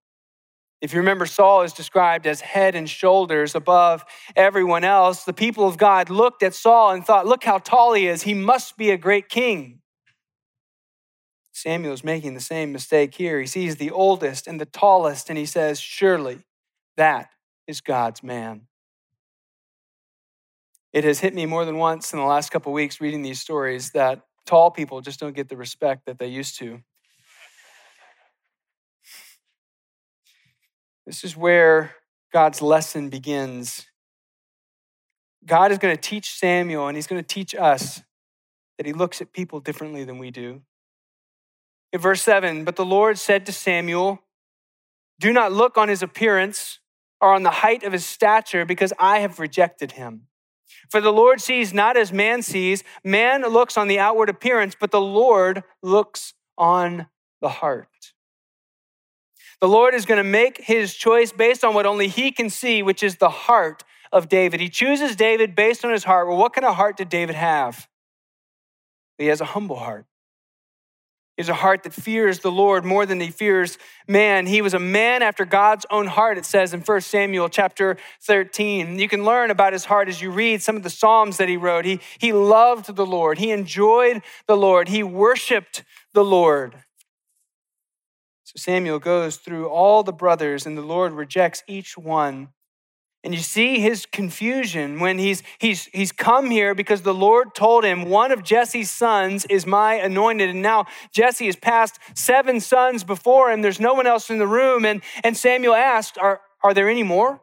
If 0.80 0.92
you 0.92 0.98
remember, 1.00 1.26
Saul 1.26 1.62
is 1.62 1.72
described 1.72 2.26
as 2.26 2.40
head 2.40 2.74
and 2.74 2.88
shoulders 2.88 3.54
above 3.54 4.04
everyone 4.34 4.84
else. 4.84 5.24
The 5.24 5.32
people 5.32 5.66
of 5.66 5.78
God 5.78 6.10
looked 6.10 6.42
at 6.42 6.54
Saul 6.54 6.90
and 6.90 7.04
thought, 7.04 7.26
Look 7.26 7.44
how 7.44 7.58
tall 7.58 7.94
he 7.94 8.06
is. 8.06 8.22
He 8.22 8.34
must 8.34 8.76
be 8.76 8.90
a 8.90 8.98
great 8.98 9.28
king. 9.28 9.80
Samuel 11.52 11.94
is 11.94 12.04
making 12.04 12.34
the 12.34 12.40
same 12.40 12.72
mistake 12.72 13.14
here. 13.14 13.40
He 13.40 13.46
sees 13.46 13.76
the 13.76 13.90
oldest 13.90 14.46
and 14.46 14.60
the 14.60 14.66
tallest, 14.66 15.30
and 15.30 15.38
he 15.38 15.46
says, 15.46 15.80
Surely 15.80 16.40
that 16.98 17.30
is 17.66 17.80
God's 17.80 18.22
man. 18.22 18.66
It 20.92 21.04
has 21.04 21.20
hit 21.20 21.34
me 21.34 21.46
more 21.46 21.64
than 21.64 21.78
once 21.78 22.12
in 22.12 22.18
the 22.18 22.24
last 22.24 22.50
couple 22.50 22.72
weeks 22.72 23.00
reading 23.00 23.22
these 23.22 23.40
stories 23.40 23.90
that 23.92 24.22
tall 24.46 24.70
people 24.70 25.00
just 25.00 25.20
don't 25.20 25.34
get 25.34 25.48
the 25.48 25.56
respect 25.56 26.06
that 26.06 26.18
they 26.18 26.28
used 26.28 26.58
to. 26.58 26.80
This 31.06 31.22
is 31.22 31.36
where 31.36 31.94
God's 32.32 32.62
lesson 32.62 33.10
begins. 33.10 33.86
God 35.44 35.70
is 35.70 35.78
going 35.78 35.94
to 35.94 36.00
teach 36.00 36.32
Samuel 36.32 36.88
and 36.88 36.96
he's 36.96 37.06
going 37.06 37.22
to 37.22 37.26
teach 37.26 37.54
us 37.54 38.02
that 38.76 38.86
he 38.86 38.92
looks 38.92 39.20
at 39.20 39.32
people 39.32 39.60
differently 39.60 40.04
than 40.04 40.18
we 40.18 40.30
do. 40.30 40.62
In 41.92 42.00
verse 42.00 42.22
7, 42.22 42.64
but 42.64 42.76
the 42.76 42.84
Lord 42.84 43.18
said 43.18 43.46
to 43.46 43.52
Samuel, 43.52 44.20
Do 45.20 45.32
not 45.32 45.52
look 45.52 45.78
on 45.78 45.88
his 45.88 46.02
appearance 46.02 46.80
or 47.20 47.32
on 47.32 47.42
the 47.42 47.50
height 47.50 47.82
of 47.84 47.92
his 47.92 48.04
stature, 48.04 48.66
because 48.66 48.92
I 48.98 49.20
have 49.20 49.38
rejected 49.38 49.92
him. 49.92 50.26
For 50.90 51.00
the 51.00 51.12
Lord 51.12 51.40
sees 51.40 51.74
not 51.74 51.96
as 51.96 52.12
man 52.12 52.42
sees. 52.42 52.84
Man 53.04 53.42
looks 53.42 53.76
on 53.76 53.88
the 53.88 53.98
outward 53.98 54.28
appearance, 54.28 54.76
but 54.78 54.90
the 54.90 55.00
Lord 55.00 55.64
looks 55.82 56.34
on 56.56 57.06
the 57.40 57.48
heart. 57.48 57.88
The 59.60 59.68
Lord 59.68 59.94
is 59.94 60.04
going 60.04 60.18
to 60.18 60.24
make 60.24 60.58
his 60.58 60.94
choice 60.94 61.32
based 61.32 61.64
on 61.64 61.74
what 61.74 61.86
only 61.86 62.08
he 62.08 62.30
can 62.30 62.50
see, 62.50 62.82
which 62.82 63.02
is 63.02 63.16
the 63.16 63.30
heart 63.30 63.84
of 64.12 64.28
David. 64.28 64.60
He 64.60 64.68
chooses 64.68 65.16
David 65.16 65.56
based 65.56 65.84
on 65.84 65.92
his 65.92 66.04
heart. 66.04 66.28
Well, 66.28 66.36
what 66.36 66.52
kind 66.52 66.64
of 66.64 66.76
heart 66.76 66.96
did 66.96 67.08
David 67.08 67.34
have? 67.34 67.88
He 69.18 69.26
has 69.26 69.40
a 69.40 69.46
humble 69.46 69.76
heart. 69.76 70.06
Has 71.38 71.48
a 71.50 71.54
heart 71.54 71.82
that 71.82 71.92
fears 71.92 72.38
the 72.38 72.50
Lord 72.50 72.84
more 72.84 73.04
than 73.04 73.20
he 73.20 73.28
fears 73.28 73.76
man. 74.08 74.46
He 74.46 74.62
was 74.62 74.72
a 74.72 74.78
man 74.78 75.22
after 75.22 75.44
God's 75.44 75.84
own 75.90 76.06
heart, 76.06 76.38
it 76.38 76.46
says 76.46 76.72
in 76.72 76.80
1 76.80 77.00
Samuel 77.02 77.50
chapter 77.50 77.98
13. 78.22 78.98
You 78.98 79.08
can 79.08 79.24
learn 79.24 79.50
about 79.50 79.74
his 79.74 79.84
heart 79.84 80.08
as 80.08 80.22
you 80.22 80.30
read 80.30 80.62
some 80.62 80.76
of 80.76 80.82
the 80.82 80.90
Psalms 80.90 81.36
that 81.36 81.48
he 81.48 81.58
wrote. 81.58 81.84
He, 81.84 82.00
he 82.18 82.32
loved 82.32 82.96
the 82.96 83.04
Lord, 83.04 83.38
he 83.38 83.50
enjoyed 83.50 84.22
the 84.46 84.56
Lord, 84.56 84.88
he 84.88 85.02
worshiped 85.02 85.84
the 86.14 86.24
Lord. 86.24 86.74
So 88.44 88.54
Samuel 88.56 88.98
goes 88.98 89.36
through 89.36 89.68
all 89.68 90.02
the 90.02 90.12
brothers, 90.12 90.66
and 90.66 90.78
the 90.78 90.82
Lord 90.82 91.12
rejects 91.12 91.62
each 91.66 91.98
one 91.98 92.48
and 93.26 93.34
you 93.34 93.40
see 93.40 93.80
his 93.80 94.06
confusion 94.06 95.00
when 95.00 95.18
he's, 95.18 95.42
he's, 95.58 95.86
he's 95.86 96.12
come 96.12 96.48
here 96.48 96.76
because 96.76 97.02
the 97.02 97.12
Lord 97.12 97.56
told 97.56 97.82
him, 97.82 98.04
One 98.04 98.30
of 98.30 98.44
Jesse's 98.44 98.88
sons 98.88 99.44
is 99.46 99.66
my 99.66 99.94
anointed. 99.94 100.50
And 100.50 100.62
now 100.62 100.84
Jesse 101.10 101.46
has 101.46 101.56
passed 101.56 101.98
seven 102.14 102.60
sons 102.60 103.02
before 103.02 103.50
him. 103.50 103.62
There's 103.62 103.80
no 103.80 103.94
one 103.94 104.06
else 104.06 104.30
in 104.30 104.38
the 104.38 104.46
room. 104.46 104.84
And, 104.84 105.02
and 105.24 105.36
Samuel 105.36 105.74
asked, 105.74 106.16
Are, 106.18 106.40
are 106.62 106.72
there 106.72 106.88
any 106.88 107.02
more? 107.02 107.40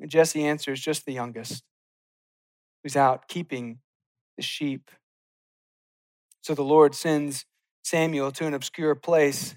And 0.00 0.08
Jesse 0.08 0.44
answers, 0.44 0.80
Just 0.80 1.04
the 1.04 1.12
youngest, 1.12 1.64
who's 2.84 2.94
out 2.94 3.26
keeping 3.26 3.80
the 4.36 4.44
sheep. 4.44 4.92
So 6.40 6.54
the 6.54 6.62
Lord 6.62 6.94
sends 6.94 7.46
Samuel 7.82 8.30
to 8.30 8.46
an 8.46 8.54
obscure 8.54 8.94
place 8.94 9.56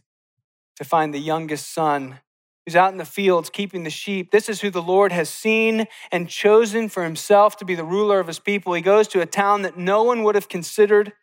to 0.77 0.83
find 0.83 1.13
the 1.13 1.19
youngest 1.19 1.71
son 1.71 2.21
who's 2.69 2.75
out 2.75 2.91
in 2.91 2.99
the 2.99 3.05
fields 3.05 3.49
keeping 3.49 3.81
the 3.81 3.89
sheep. 3.89 4.29
This 4.29 4.47
is 4.47 4.61
who 4.61 4.69
the 4.69 4.79
Lord 4.79 5.11
has 5.11 5.27
seen 5.27 5.87
and 6.11 6.29
chosen 6.29 6.87
for 6.87 7.03
himself 7.03 7.57
to 7.57 7.65
be 7.65 7.73
the 7.73 7.83
ruler 7.83 8.19
of 8.19 8.27
his 8.27 8.37
people. 8.37 8.73
He 8.73 8.81
goes 8.83 9.07
to 9.07 9.21
a 9.21 9.25
town 9.25 9.63
that 9.63 9.75
no 9.75 10.03
one 10.03 10.21
would 10.21 10.35
have 10.35 10.47
considered. 10.49 11.13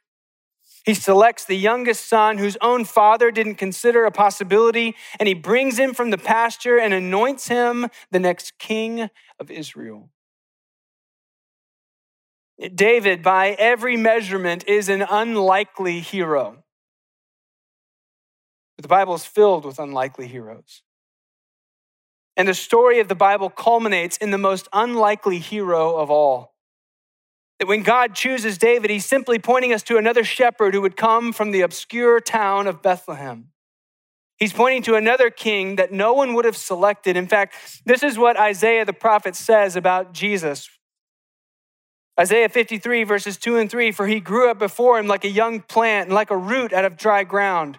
He 0.84 0.92
selects 0.92 1.44
the 1.44 1.54
youngest 1.54 2.08
son 2.08 2.38
whose 2.38 2.56
own 2.60 2.84
father 2.84 3.30
didn't 3.30 3.54
consider 3.54 4.04
a 4.04 4.10
possibility, 4.10 4.96
and 5.20 5.28
he 5.28 5.34
brings 5.34 5.78
him 5.78 5.94
from 5.94 6.10
the 6.10 6.18
pasture 6.18 6.80
and 6.80 6.92
anoints 6.92 7.46
him 7.46 7.86
the 8.10 8.18
next 8.18 8.58
king 8.58 9.08
of 9.38 9.48
Israel. 9.48 10.10
David, 12.74 13.22
by 13.22 13.50
every 13.50 13.96
measurement, 13.96 14.64
is 14.66 14.88
an 14.88 15.02
unlikely 15.08 16.00
hero. 16.00 16.64
But 18.76 18.82
the 18.82 18.88
Bible 18.88 19.14
is 19.14 19.24
filled 19.24 19.64
with 19.64 19.78
unlikely 19.78 20.26
heroes. 20.26 20.82
And 22.36 22.46
the 22.46 22.54
story 22.54 23.00
of 23.00 23.08
the 23.08 23.14
Bible 23.14 23.48
culminates 23.48 24.18
in 24.18 24.30
the 24.30 24.38
most 24.38 24.68
unlikely 24.72 25.38
hero 25.38 25.96
of 25.96 26.10
all. 26.10 26.54
That 27.58 27.68
when 27.68 27.82
God 27.82 28.14
chooses 28.14 28.58
David, 28.58 28.90
he's 28.90 29.06
simply 29.06 29.38
pointing 29.38 29.72
us 29.72 29.82
to 29.84 29.96
another 29.96 30.22
shepherd 30.22 30.74
who 30.74 30.82
would 30.82 30.96
come 30.96 31.32
from 31.32 31.50
the 31.50 31.62
obscure 31.62 32.20
town 32.20 32.66
of 32.66 32.82
Bethlehem. 32.82 33.48
He's 34.36 34.52
pointing 34.52 34.82
to 34.82 34.96
another 34.96 35.30
king 35.30 35.76
that 35.76 35.92
no 35.92 36.12
one 36.12 36.34
would 36.34 36.44
have 36.44 36.58
selected. 36.58 37.16
In 37.16 37.26
fact, 37.26 37.54
this 37.86 38.02
is 38.02 38.18
what 38.18 38.38
Isaiah 38.38 38.84
the 38.84 38.92
prophet 38.92 39.34
says 39.34 39.76
about 39.76 40.12
Jesus. 40.12 40.68
Isaiah 42.20 42.50
53, 42.50 43.04
verses 43.04 43.38
2 43.38 43.56
and 43.56 43.70
3 43.70 43.92
For 43.92 44.06
he 44.06 44.20
grew 44.20 44.50
up 44.50 44.58
before 44.58 44.98
him 44.98 45.06
like 45.06 45.24
a 45.24 45.30
young 45.30 45.60
plant 45.60 46.08
and 46.08 46.14
like 46.14 46.30
a 46.30 46.36
root 46.36 46.74
out 46.74 46.84
of 46.84 46.98
dry 46.98 47.24
ground. 47.24 47.78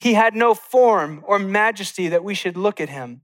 He 0.00 0.14
had 0.14 0.34
no 0.34 0.54
form 0.54 1.22
or 1.26 1.38
majesty 1.38 2.08
that 2.08 2.24
we 2.24 2.34
should 2.34 2.56
look 2.56 2.80
at 2.80 2.88
him 2.88 3.20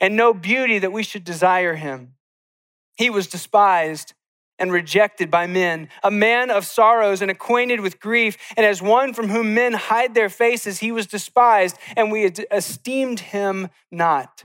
and 0.00 0.16
no 0.16 0.32
beauty 0.34 0.78
that 0.78 0.92
we 0.92 1.02
should 1.02 1.24
desire 1.24 1.74
him. 1.74 2.14
He 2.96 3.10
was 3.10 3.26
despised 3.26 4.14
and 4.58 4.70
rejected 4.70 5.30
by 5.30 5.46
men, 5.46 5.88
a 6.04 6.10
man 6.10 6.50
of 6.50 6.64
sorrows 6.64 7.20
and 7.20 7.30
acquainted 7.30 7.80
with 7.80 7.98
grief, 7.98 8.36
and 8.56 8.64
as 8.64 8.80
one 8.80 9.12
from 9.12 9.28
whom 9.28 9.54
men 9.54 9.72
hide 9.72 10.14
their 10.14 10.28
faces, 10.28 10.78
he 10.78 10.92
was 10.92 11.06
despised, 11.06 11.76
and 11.96 12.12
we 12.12 12.24
esteemed 12.50 13.18
him 13.18 13.68
not. 13.90 14.44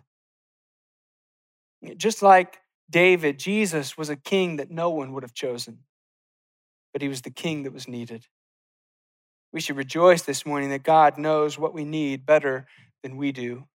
Just 1.97 2.23
like 2.23 2.59
David, 2.89 3.37
Jesus 3.37 3.97
was 3.97 4.09
a 4.09 4.15
king 4.15 4.55
that 4.55 4.71
no 4.71 4.89
one 4.89 5.13
would 5.13 5.23
have 5.23 5.33
chosen, 5.33 5.79
but 6.93 7.01
he 7.01 7.07
was 7.07 7.21
the 7.21 7.29
king 7.29 7.63
that 7.63 7.73
was 7.73 7.87
needed. 7.87 8.25
We 9.53 9.61
should 9.61 9.77
rejoice 9.77 10.23
this 10.23 10.45
morning 10.45 10.69
that 10.71 10.83
God 10.83 11.17
knows 11.17 11.59
what 11.59 11.73
we 11.73 11.85
need 11.85 12.25
better 12.25 12.65
than 13.03 13.17
we 13.17 13.31
do. 13.31 13.65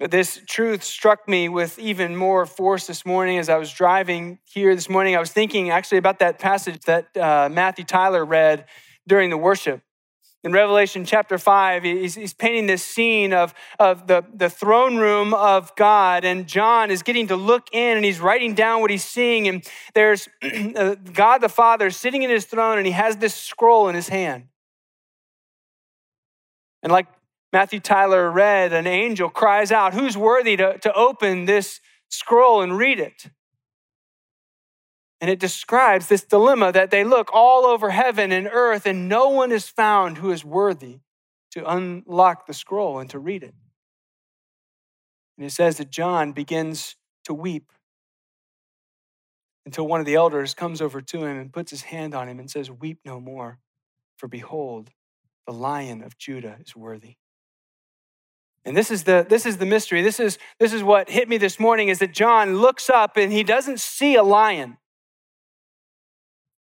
This 0.00 0.40
truth 0.48 0.82
struck 0.82 1.28
me 1.28 1.48
with 1.48 1.78
even 1.78 2.16
more 2.16 2.44
force 2.46 2.86
this 2.86 3.06
morning 3.06 3.38
as 3.38 3.48
I 3.48 3.56
was 3.56 3.72
driving 3.72 4.38
here 4.44 4.74
this 4.74 4.88
morning. 4.88 5.14
I 5.14 5.20
was 5.20 5.30
thinking 5.30 5.70
actually 5.70 5.98
about 5.98 6.18
that 6.18 6.38
passage 6.38 6.80
that 6.86 7.16
uh, 7.16 7.48
Matthew 7.50 7.84
Tyler 7.84 8.24
read 8.24 8.66
during 9.06 9.30
the 9.30 9.36
worship. 9.36 9.82
In 10.44 10.50
Revelation 10.50 11.04
chapter 11.04 11.38
5, 11.38 11.84
he's, 11.84 12.16
he's, 12.16 12.34
painting 12.34 12.66
this 12.66 12.82
scene 12.82 13.32
of, 13.32 13.54
of 13.78 14.08
the, 14.08 14.24
the 14.34 14.50
throne 14.50 14.96
room 14.96 15.34
of 15.34 15.72
God, 15.76 16.24
and 16.24 16.48
John 16.48 16.90
is 16.90 17.04
getting 17.04 17.28
to 17.28 17.36
look 17.36 17.68
in 17.70 17.96
and 17.96 18.04
he's 18.04 18.18
writing 18.18 18.54
down 18.54 18.80
what 18.80 18.90
he's 18.90 19.04
seeing. 19.04 19.46
And 19.46 19.64
there's 19.94 20.28
uh, 20.42 20.96
God 21.12 21.38
the 21.38 21.48
Father 21.48 21.90
sitting 21.90 22.24
in 22.24 22.30
his 22.30 22.44
throne, 22.44 22.78
and 22.78 22.86
he 22.86 22.92
has 22.92 23.18
this 23.18 23.36
scroll 23.36 23.88
in 23.88 23.94
his 23.94 24.08
hand. 24.08 24.48
And 26.82 26.90
like 26.90 27.06
Matthew 27.52 27.80
Tyler 27.80 28.30
read, 28.30 28.72
an 28.72 28.86
angel 28.86 29.28
cries 29.28 29.70
out, 29.70 29.94
Who's 29.94 30.16
worthy 30.16 30.56
to, 30.56 30.78
to 30.78 30.92
open 30.94 31.44
this 31.44 31.80
scroll 32.08 32.62
and 32.62 32.78
read 32.78 32.98
it? 32.98 33.26
And 35.20 35.30
it 35.30 35.38
describes 35.38 36.08
this 36.08 36.24
dilemma 36.24 36.72
that 36.72 36.90
they 36.90 37.04
look 37.04 37.30
all 37.32 37.64
over 37.64 37.90
heaven 37.90 38.32
and 38.32 38.48
earth, 38.50 38.86
and 38.86 39.08
no 39.08 39.28
one 39.28 39.52
is 39.52 39.68
found 39.68 40.18
who 40.18 40.32
is 40.32 40.44
worthy 40.44 41.00
to 41.52 41.70
unlock 41.70 42.46
the 42.46 42.54
scroll 42.54 42.98
and 42.98 43.08
to 43.10 43.18
read 43.18 43.44
it. 43.44 43.54
And 45.36 45.46
it 45.46 45.50
says 45.50 45.76
that 45.76 45.90
John 45.90 46.32
begins 46.32 46.96
to 47.24 47.34
weep 47.34 47.70
until 49.64 49.86
one 49.86 50.00
of 50.00 50.06
the 50.06 50.16
elders 50.16 50.54
comes 50.54 50.80
over 50.80 51.00
to 51.00 51.24
him 51.24 51.38
and 51.38 51.52
puts 51.52 51.70
his 51.70 51.82
hand 51.82 52.14
on 52.14 52.28
him 52.28 52.40
and 52.40 52.50
says, 52.50 52.70
Weep 52.70 52.98
no 53.04 53.20
more, 53.20 53.58
for 54.16 54.26
behold, 54.26 54.90
the 55.46 55.52
lion 55.52 56.02
of 56.02 56.18
Judah 56.18 56.58
is 56.64 56.74
worthy. 56.74 57.16
And 58.64 58.76
this 58.76 58.90
is 58.90 59.04
the 59.04 59.26
this 59.28 59.44
is 59.44 59.56
the 59.58 59.66
mystery. 59.66 60.02
This 60.02 60.20
is 60.20 60.38
this 60.60 60.72
is 60.72 60.82
what 60.82 61.10
hit 61.10 61.28
me 61.28 61.36
this 61.36 61.58
morning 61.58 61.88
is 61.88 61.98
that 61.98 62.12
John 62.12 62.58
looks 62.58 62.88
up 62.88 63.16
and 63.16 63.32
he 63.32 63.42
doesn't 63.42 63.80
see 63.80 64.14
a 64.14 64.22
lion. 64.22 64.78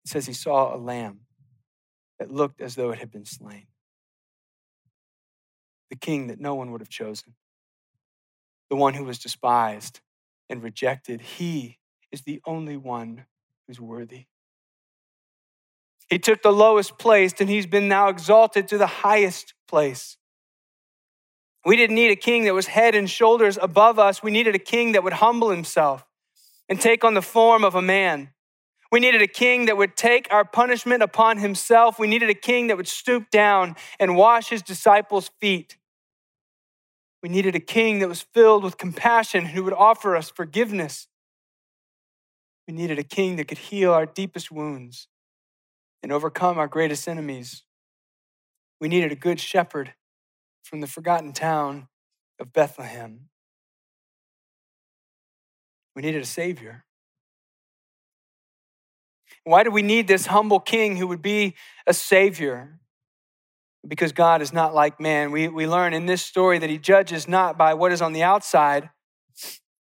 He 0.04 0.10
says 0.10 0.28
he 0.28 0.34
saw 0.34 0.76
a 0.76 0.78
lamb 0.78 1.22
that 2.20 2.32
looked 2.32 2.62
as 2.62 2.76
though 2.76 2.92
it 2.92 3.00
had 3.00 3.12
been 3.12 3.26
slain. 3.26 3.68
The 5.90 5.96
king 5.96 6.28
that 6.28 6.40
no 6.40 6.54
one 6.54 6.72
would 6.72 6.82
have 6.82 6.90
chosen. 6.90 7.34
The 8.70 8.76
one 8.76 8.94
who 8.94 9.06
was 9.06 9.18
despised 9.18 10.02
and 10.50 10.62
rejected. 10.62 11.22
He 11.22 11.80
is 12.12 12.22
the 12.22 12.42
only 12.46 12.78
one 12.78 13.26
who's 13.68 13.80
worthy. 13.80 14.26
He 16.10 16.20
took 16.20 16.42
the 16.42 16.54
lowest 16.54 16.98
place 16.98 17.34
and 17.40 17.50
he's 17.50 17.66
been 17.66 17.88
now 17.88 18.08
exalted 18.08 18.68
to 18.70 18.78
the 18.78 18.88
highest 18.88 19.54
place. 19.68 20.17
We 21.68 21.76
didn't 21.76 21.98
need 21.98 22.12
a 22.12 22.16
king 22.16 22.46
that 22.46 22.54
was 22.54 22.68
head 22.68 22.96
and 22.96 23.10
shoulders 23.10 23.60
above 23.62 24.00
us. 24.00 24.24
We 24.24 24.32
needed 24.32 24.56
a 24.56 24.60
king 24.60 24.94
that 24.94 25.04
would 25.04 25.12
humble 25.12 25.50
himself 25.50 26.06
and 26.70 26.80
take 26.80 27.04
on 27.04 27.14
the 27.14 27.22
form 27.22 27.66
of 27.66 27.76
a 27.76 27.82
man. 27.82 28.30
We 28.90 29.02
needed 29.02 29.22
a 29.22 29.28
king 29.28 29.66
that 29.66 29.76
would 29.76 29.98
take 29.98 30.30
our 30.32 30.46
punishment 30.46 31.04
upon 31.04 31.40
himself. 31.40 32.00
We 32.00 32.08
needed 32.08 32.30
a 32.30 32.34
king 32.34 32.68
that 32.68 32.78
would 32.78 32.88
stoop 32.88 33.30
down 33.32 33.76
and 34.00 34.16
wash 34.16 34.48
his 34.48 34.62
disciples' 34.62 35.30
feet. 35.42 35.76
We 37.22 37.28
needed 37.28 37.54
a 37.54 37.60
king 37.60 38.00
that 38.00 38.08
was 38.08 38.22
filled 38.22 38.64
with 38.64 38.78
compassion 38.78 39.48
who 39.48 39.66
would 39.66 39.74
offer 39.74 40.16
us 40.16 40.30
forgiveness. 40.30 41.10
We 42.66 42.74
needed 42.74 42.98
a 42.98 43.04
king 43.04 43.36
that 43.36 43.50
could 43.50 43.58
heal 43.58 43.92
our 43.92 44.06
deepest 44.06 44.54
wounds 44.54 45.10
and 46.02 46.14
overcome 46.14 46.58
our 46.60 46.70
greatest 46.70 47.10
enemies. 47.10 47.64
We 48.80 48.88
needed 48.88 49.12
a 49.12 49.18
good 49.18 49.42
shepherd 49.42 49.96
from 50.68 50.82
the 50.82 50.88
forgotten 50.88 51.32
town 51.32 51.88
of 52.40 52.52
Bethlehem. 52.52 53.30
We 55.96 56.02
needed 56.02 56.22
a 56.22 56.26
savior. 56.26 56.84
Why 59.44 59.64
do 59.64 59.72
we 59.72 59.82
need 59.82 60.08
this 60.08 60.26
humble 60.26 60.60
king 60.60 60.98
who 60.98 61.08
would 61.08 61.22
be 61.22 61.56
a 61.88 61.94
savior? 61.94 62.80
Because 63.88 64.12
God 64.12 64.42
is 64.42 64.52
not 64.52 64.76
like 64.76 65.00
man. 65.00 65.32
We, 65.32 65.48
we 65.48 65.66
learn 65.66 65.94
in 65.94 66.06
this 66.06 66.22
story 66.22 66.60
that 66.60 66.70
he 66.70 66.78
judges 66.78 67.28
not 67.28 67.58
by 67.58 67.74
what 67.74 67.94
is 67.94 68.02
on 68.02 68.12
the 68.12 68.24
outside, 68.24 68.90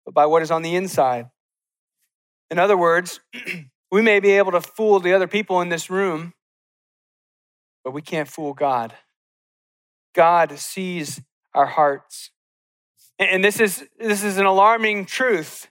but 0.06 0.14
by 0.14 0.28
what 0.28 0.44
is 0.44 0.52
on 0.52 0.62
the 0.62 0.76
inside. 0.76 1.30
In 2.52 2.60
other 2.60 2.78
words, 2.78 3.20
we 3.92 4.02
may 4.04 4.20
be 4.20 4.32
able 4.32 4.52
to 4.52 4.62
fool 4.62 5.00
the 5.00 5.14
other 5.14 5.28
people 5.28 5.60
in 5.62 5.70
this 5.70 5.90
room, 5.90 6.34
but 7.84 7.92
we 7.92 8.04
can't 8.04 8.28
fool 8.28 8.54
God. 8.54 8.94
God 10.18 10.58
sees 10.58 11.22
our 11.54 11.68
hearts. 11.68 12.32
And 13.20 13.44
this 13.44 13.60
is, 13.60 13.86
this 14.00 14.24
is 14.24 14.38
an 14.38 14.46
alarming 14.46 15.06
truth. 15.06 15.70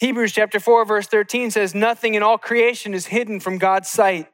Hebrews 0.00 0.32
chapter 0.32 0.60
4, 0.60 0.84
verse 0.84 1.06
13 1.06 1.52
says, 1.52 1.74
Nothing 1.74 2.14
in 2.14 2.22
all 2.22 2.36
creation 2.36 2.92
is 2.94 3.06
hidden 3.06 3.38
from 3.38 3.58
God's 3.58 3.88
sight. 3.88 4.26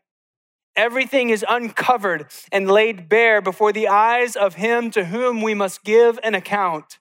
Everything 0.75 1.29
is 1.29 1.45
uncovered 1.47 2.27
and 2.51 2.71
laid 2.71 3.11
bare 3.11 3.43
before 3.43 3.73
the 3.73 3.89
eyes 3.89 4.37
of 4.37 4.55
him 4.55 4.91
to 4.93 5.05
whom 5.05 5.43
we 5.43 5.53
must 5.53 5.85
give 5.85 6.19
an 6.23 6.35
account. 6.35 6.99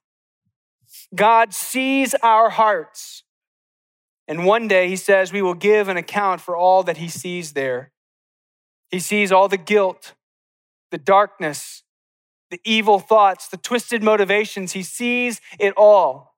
God 1.16 1.54
sees 1.54 2.14
our 2.16 2.50
hearts. 2.50 3.24
And 4.28 4.46
one 4.46 4.68
day, 4.68 4.90
he 4.90 4.98
says, 4.98 5.32
we 5.32 5.42
will 5.42 5.54
give 5.54 5.88
an 5.88 5.98
account 5.98 6.42
for 6.42 6.56
all 6.56 6.84
that 6.84 6.98
he 6.98 7.08
sees 7.08 7.54
there. 7.54 7.92
He 8.90 9.00
sees 9.00 9.32
all 9.32 9.48
the 9.48 9.58
guilt, 9.58 10.14
the 10.92 10.98
darkness, 10.98 11.84
the 12.50 12.60
evil 12.64 13.00
thoughts, 13.00 13.48
the 13.48 13.58
twisted 13.58 14.04
motivations. 14.04 14.74
He 14.74 14.84
sees 14.84 15.42
it 15.60 15.74
all. 15.76 16.36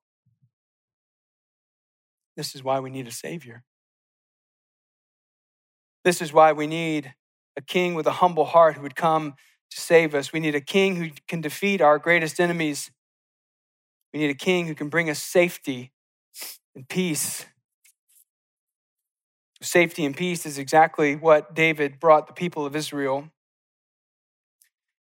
This 2.38 2.56
is 2.56 2.63
why 2.63 2.80
we 2.80 2.89
need 2.89 3.08
a 3.08 3.12
Savior. 3.12 3.63
This 6.04 6.22
is 6.22 6.34
why 6.34 6.52
we 6.52 6.68
need 6.68 7.13
a 7.56 7.62
king 7.62 7.94
with 7.94 8.08
a 8.08 8.13
humble 8.13 8.46
heart 8.46 8.76
who 8.76 8.82
would 8.82 8.96
come 8.96 9.36
to 9.72 9.80
save 9.80 10.16
us. 10.16 10.34
We 10.34 10.39
need 10.39 10.56
a 10.56 10.62
king 10.62 10.96
who 10.96 11.10
can 11.28 11.42
defeat 11.42 11.82
our 11.82 12.00
greatest 12.00 12.39
enemies. 12.39 12.92
We 14.13 14.20
need 14.20 14.30
a 14.30 14.36
king 14.36 14.68
who 14.68 14.76
can 14.76 14.89
bring 14.89 15.10
us 15.10 15.22
safety 15.22 15.92
and 16.76 16.88
peace 16.88 17.46
Safety 19.63 20.04
and 20.04 20.16
peace 20.16 20.46
is 20.46 20.58
exactly 20.58 21.16
what 21.16 21.56
David 21.56 21.98
brought 21.98 22.28
the 22.28 22.34
people 22.34 22.66
of 22.66 22.76
Israel. 22.76 23.30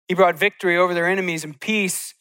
He 0.08 0.14
brought 0.14 0.38
victory 0.38 0.76
over 0.76 0.94
their 0.94 1.06
enemies 1.06 1.44
and 1.44 1.58
peace. 1.60 2.14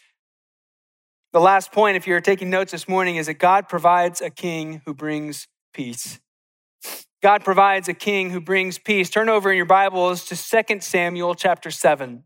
The 1.31 1.39
last 1.39 1.71
point, 1.71 1.95
if 1.95 2.05
you're 2.05 2.21
taking 2.21 2.49
notes 2.49 2.73
this 2.73 2.87
morning, 2.87 3.15
is 3.15 3.27
that 3.27 3.35
God 3.35 3.69
provides 3.69 4.21
a 4.21 4.29
king 4.29 4.81
who 4.85 4.93
brings 4.93 5.47
peace. 5.73 6.19
God 7.23 7.43
provides 7.43 7.87
a 7.87 7.93
king 7.93 8.29
who 8.29 8.41
brings 8.41 8.77
peace. 8.77 9.09
Turn 9.09 9.29
over 9.29 9.49
in 9.49 9.57
your 9.57 9.65
Bibles 9.65 10.25
to 10.25 10.63
2 10.65 10.81
Samuel 10.81 11.33
chapter 11.33 11.71
7. 11.71 12.23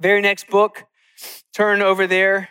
Very 0.00 0.22
next 0.22 0.48
book, 0.48 0.84
turn 1.52 1.82
over 1.82 2.06
there. 2.06 2.48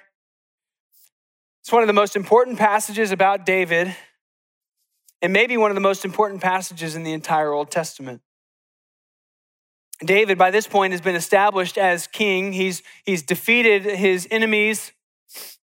It's 1.62 1.72
one 1.72 1.82
of 1.82 1.88
the 1.88 1.94
most 1.94 2.16
important 2.16 2.58
passages 2.58 3.12
about 3.12 3.46
David 3.46 3.96
and 5.22 5.34
maybe 5.34 5.58
one 5.58 5.72
of 5.72 5.76
the 5.76 5.82
most 5.82 6.06
important 6.06 6.42
passages 6.42 6.96
in 6.96 7.04
the 7.04 7.14
entire 7.14 7.52
Old 7.52 7.72
Testament. 7.72 8.22
David, 10.00 10.38
by 10.38 10.52
this 10.52 10.68
point, 10.68 10.92
has 10.92 11.02
been 11.02 11.16
established 11.16 11.78
as 11.78 12.08
king. 12.08 12.54
He's, 12.54 12.84
he's 13.04 13.24
defeated 13.24 13.84
his 13.84 14.28
enemies. 14.30 14.92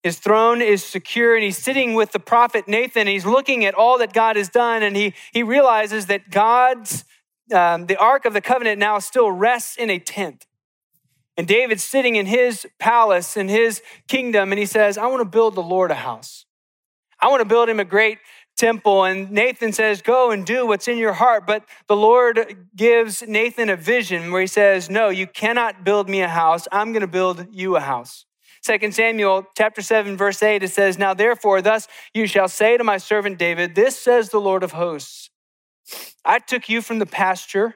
His 0.04 0.20
throne 0.20 0.62
is 0.62 0.84
secure, 0.84 1.36
and 1.36 1.44
he's 1.44 1.58
sitting 1.58 1.94
with 1.94 2.12
the 2.12 2.20
prophet 2.20 2.68
Nathan. 2.68 3.08
He's 3.08 3.26
looking 3.26 3.66
at 3.66 3.76
all 3.76 3.98
that 4.00 4.14
God 4.14 4.36
has 4.36 4.50
done, 4.50 4.82
and 4.82 4.96
he, 4.96 5.14
he 5.34 5.44
realizes 5.44 6.08
that 6.08 6.30
God's, 6.30 7.04
um, 7.54 7.86
the 7.86 7.98
Ark 7.98 8.26
of 8.26 8.34
the 8.34 8.42
Covenant 8.42 8.80
now 8.80 9.00
still 9.00 9.32
rests 9.32 9.76
in 9.76 9.90
a 9.90 10.00
tent. 10.00 10.46
And 11.36 11.48
David's 11.48 11.84
sitting 11.84 12.16
in 12.16 12.26
his 12.26 12.66
palace, 12.80 13.38
in 13.38 13.48
his 13.48 13.84
kingdom, 14.08 14.52
and 14.52 14.58
he 14.58 14.66
says, 14.66 14.98
I 14.98 15.06
want 15.08 15.22
to 15.22 15.26
build 15.26 15.54
the 15.54 15.62
Lord 15.62 15.92
a 15.92 15.96
house. 15.96 16.46
I 17.20 17.28
want 17.28 17.42
to 17.42 17.46
build 17.46 17.70
him 17.70 17.80
a 17.80 17.86
great 17.86 18.18
temple. 18.58 19.04
And 19.06 19.32
Nathan 19.32 19.72
says, 19.72 20.02
Go 20.02 20.32
and 20.32 20.46
do 20.46 20.66
what's 20.68 20.88
in 20.88 20.98
your 20.98 21.14
heart. 21.14 21.48
But 21.48 21.64
the 21.88 21.96
Lord 21.96 22.68
gives 22.76 23.24
Nathan 23.26 23.70
a 23.70 23.76
vision 23.76 24.32
where 24.32 24.42
he 24.42 24.48
says, 24.48 24.90
No, 24.90 25.10
you 25.10 25.28
cannot 25.28 25.84
build 25.84 26.10
me 26.10 26.22
a 26.22 26.28
house. 26.28 26.68
I'm 26.72 26.92
going 26.92 27.02
to 27.02 27.08
build 27.08 27.48
you 27.52 27.76
a 27.76 27.80
house. 27.80 28.26
2 28.64 28.92
Samuel 28.92 29.46
chapter 29.58 29.82
7 29.82 30.18
verse 30.18 30.44
8 30.44 30.62
it 30.62 30.70
says 30.70 30.98
now 30.98 31.14
therefore 31.14 31.62
thus 31.62 31.88
you 32.14 32.28
shall 32.28 32.50
say 32.50 32.76
to 32.76 32.84
my 32.84 32.98
servant 32.98 33.38
David 33.38 33.76
this 33.76 33.98
says 33.98 34.30
the 34.30 34.42
Lord 34.42 34.62
of 34.62 34.74
hosts 34.74 35.30
I 36.26 36.40
took 36.40 36.68
you 36.68 36.82
from 36.82 37.00
the 37.00 37.06
pasture 37.06 37.76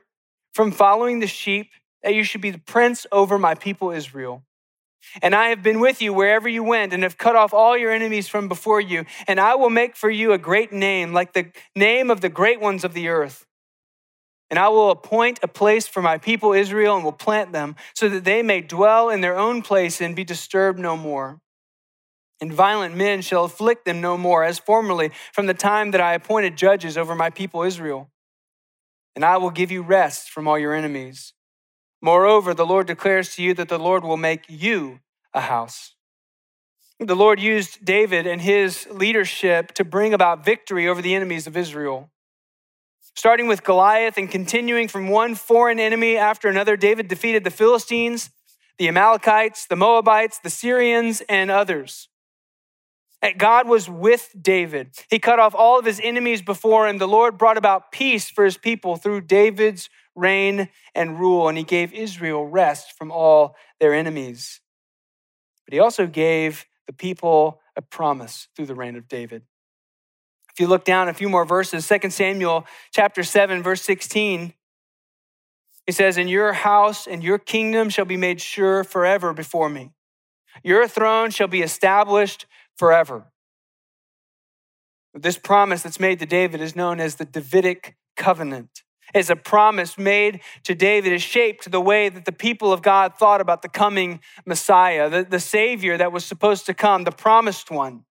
from 0.54 0.72
following 0.72 1.20
the 1.20 1.28
sheep 1.28 1.70
that 2.04 2.14
you 2.14 2.26
should 2.26 2.42
be 2.42 2.50
the 2.50 2.58
prince 2.60 3.06
over 3.12 3.38
my 3.38 3.56
people 3.56 3.92
Israel 3.92 4.44
and 5.22 5.36
I 5.36 5.50
have 5.50 5.64
been 5.64 5.80
with 5.80 6.02
you 6.02 6.14
wherever 6.14 6.48
you 6.48 6.64
went 6.64 6.94
and 6.94 7.04
have 7.04 7.18
cut 7.18 7.36
off 7.36 7.54
all 7.54 7.78
your 7.78 7.92
enemies 7.92 8.28
from 8.28 8.48
before 8.48 8.80
you. 8.80 9.06
And 9.28 9.40
I 9.40 9.56
will 9.56 9.70
make 9.70 9.96
for 9.96 10.10
you 10.10 10.32
a 10.32 10.38
great 10.38 10.72
name, 10.72 11.14
like 11.14 11.34
the 11.34 11.52
name 11.76 12.10
of 12.10 12.22
the 12.22 12.30
great 12.30 12.62
ones 12.62 12.84
of 12.84 12.94
the 12.94 13.08
earth. 13.10 13.46
And 14.50 14.60
I 14.60 14.68
will 14.68 14.92
appoint 14.92 15.40
a 15.42 15.48
place 15.48 15.88
for 15.88 16.02
my 16.02 16.18
people 16.18 16.54
Israel 16.54 16.96
and 16.96 17.06
will 17.06 17.14
plant 17.14 17.54
them 17.54 17.76
so 17.96 18.10
that 18.10 18.26
they 18.26 18.44
may 18.44 18.62
dwell 18.62 19.10
in 19.10 19.22
their 19.22 19.38
own 19.38 19.62
place 19.62 20.02
and 20.02 20.16
be 20.16 20.26
disturbed 20.26 20.78
no 20.78 20.98
more. 20.98 21.40
And 22.42 22.52
violent 22.52 22.96
men 22.96 23.22
shall 23.22 23.46
afflict 23.46 23.86
them 23.86 24.02
no 24.02 24.18
more, 24.18 24.44
as 24.44 24.58
formerly 24.58 25.12
from 25.32 25.46
the 25.46 25.54
time 25.54 25.92
that 25.92 26.02
I 26.02 26.16
appointed 26.16 26.58
judges 26.58 26.98
over 26.98 27.16
my 27.16 27.30
people 27.30 27.62
Israel. 27.62 28.10
And 29.16 29.24
I 29.24 29.38
will 29.38 29.52
give 29.52 29.72
you 29.72 29.84
rest 29.84 30.30
from 30.30 30.48
all 30.48 30.58
your 30.58 30.74
enemies. 30.74 31.34
Moreover, 32.02 32.54
the 32.54 32.66
Lord 32.66 32.88
declares 32.88 33.36
to 33.36 33.44
you 33.44 33.54
that 33.54 33.70
the 33.70 33.78
Lord 33.78 34.04
will 34.04 34.18
make 34.18 34.46
you 34.48 35.00
a 35.34 35.42
house. 35.42 35.94
The 37.00 37.16
Lord 37.16 37.40
used 37.40 37.84
David 37.84 38.28
and 38.28 38.42
his 38.42 38.88
leadership 38.92 39.74
to 39.74 39.84
bring 39.84 40.14
about 40.14 40.46
victory 40.46 40.88
over 40.88 41.02
the 41.02 41.16
enemies 41.16 41.48
of 41.48 41.58
Israel. 41.58 42.12
Starting 43.16 43.48
with 43.48 43.64
Goliath 43.64 44.18
and 44.18 44.30
continuing 44.30 44.88
from 44.88 45.10
one 45.10 45.36
foreign 45.36 45.80
enemy 45.80 46.18
after 46.18 46.48
another, 46.48 46.78
David 46.78 47.08
defeated 47.08 47.44
the 47.44 47.52
Philistines, 47.52 48.30
the 48.78 48.88
Amalekites, 48.88 49.68
the 49.68 49.76
Moabites, 49.76 50.40
the 50.40 50.50
Syrians, 50.50 51.22
and 51.28 51.52
others. 51.52 52.08
God 53.38 53.68
was 53.68 53.88
with 53.88 54.34
David. 54.40 54.96
He 55.10 55.20
cut 55.20 55.40
off 55.40 55.54
all 55.54 55.78
of 55.78 55.86
his 55.86 56.00
enemies 56.04 56.42
before 56.42 56.88
him. 56.88 56.98
The 56.98 57.08
Lord 57.08 57.38
brought 57.38 57.58
about 57.58 57.92
peace 57.92 58.30
for 58.30 58.44
his 58.44 58.58
people 58.58 58.96
through 58.96 59.22
David's 59.22 59.90
reign 60.16 60.70
and 60.94 61.20
rule, 61.20 61.48
and 61.48 61.58
he 61.58 61.64
gave 61.64 61.94
Israel 61.94 62.46
rest 62.46 62.98
from 62.98 63.12
all 63.12 63.56
their 63.80 63.94
enemies. 63.94 64.62
But 65.66 65.74
he 65.74 65.80
also 65.80 66.08
gave 66.08 66.66
the 66.88 66.94
people 66.94 67.62
a 67.76 67.82
promise 67.82 68.48
through 68.56 68.66
the 68.66 68.76
reign 68.76 68.96
of 68.96 69.08
David. 69.08 69.44
If 70.54 70.60
you 70.60 70.68
look 70.68 70.84
down 70.84 71.08
a 71.08 71.14
few 71.14 71.30
more 71.30 71.46
verses, 71.46 71.88
2 71.88 72.10
Samuel 72.10 72.66
chapter 72.94 73.24
7, 73.24 73.64
verse 73.64 73.82
16, 73.82 74.54
he 75.86 75.92
says, 75.92 76.18
And 76.18 76.30
your 76.30 76.54
house 76.54 77.08
and 77.08 77.24
your 77.24 77.40
kingdom 77.40 77.90
shall 77.90 78.06
be 78.06 78.18
made 78.18 78.42
sure 78.42 78.84
forever 78.84 79.34
before 79.34 79.70
me. 79.70 79.92
Your 80.64 80.88
throne 80.88 81.32
shall 81.32 81.48
be 81.48 81.62
established 81.62 82.46
forever. 82.78 83.32
This 85.14 85.38
promise 85.38 85.82
that's 85.84 86.00
made 86.00 86.20
to 86.20 86.26
David 86.26 86.62
is 86.62 86.76
known 86.76 87.00
as 87.00 87.16
the 87.16 87.26
Davidic 87.26 87.96
covenant. 88.16 88.84
It's 89.14 89.30
a 89.30 89.36
promise 89.36 89.98
made 89.98 90.42
to 90.64 90.76
David, 90.76 91.14
is 91.14 91.22
shaped 91.22 91.64
to 91.64 91.70
the 91.70 91.82
way 91.82 92.10
that 92.10 92.26
the 92.26 92.32
people 92.32 92.72
of 92.72 92.82
God 92.82 93.16
thought 93.16 93.42
about 93.42 93.62
the 93.62 93.70
coming 93.70 94.20
Messiah, 94.46 95.10
the, 95.10 95.24
the 95.24 95.40
Savior 95.40 95.98
that 95.98 96.12
was 96.12 96.26
supposed 96.26 96.66
to 96.68 96.74
come, 96.74 97.04
the 97.04 97.12
promised 97.12 97.70
one. 97.72 98.06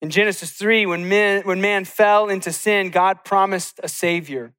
In 0.00 0.10
Genesis 0.10 0.50
3, 0.52 0.86
when 0.86 1.08
man, 1.08 1.42
when 1.44 1.60
man 1.60 1.84
fell 1.84 2.28
into 2.28 2.52
sin, 2.52 2.90
God 2.90 3.24
promised 3.24 3.78
a 3.82 3.88
Savior. 3.88 4.52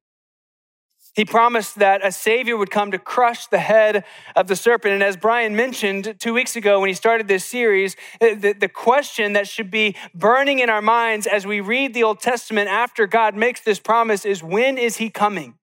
He 1.14 1.24
promised 1.24 1.76
that 1.76 2.04
a 2.04 2.10
Savior 2.10 2.56
would 2.56 2.70
come 2.70 2.90
to 2.90 2.98
crush 2.98 3.46
the 3.46 3.58
head 3.58 4.04
of 4.34 4.48
the 4.48 4.56
serpent. 4.56 4.94
And 4.94 5.02
as 5.02 5.16
Brian 5.16 5.54
mentioned 5.54 6.16
two 6.18 6.34
weeks 6.34 6.56
ago 6.56 6.80
when 6.80 6.88
he 6.88 6.94
started 6.94 7.28
this 7.28 7.44
series, 7.44 7.94
eh, 8.20 8.34
the, 8.34 8.52
the 8.52 8.68
question 8.68 9.34
that 9.34 9.46
should 9.46 9.70
be 9.70 9.94
burning 10.12 10.58
in 10.58 10.68
our 10.68 10.82
minds 10.82 11.26
as 11.28 11.46
we 11.46 11.60
read 11.60 11.94
the 11.94 12.02
Old 12.02 12.20
Testament 12.20 12.68
after 12.68 13.06
God 13.06 13.36
makes 13.36 13.60
this 13.60 13.78
promise 13.78 14.24
is 14.24 14.42
when 14.42 14.76
is 14.76 14.96
He 14.96 15.08
coming? 15.08 15.54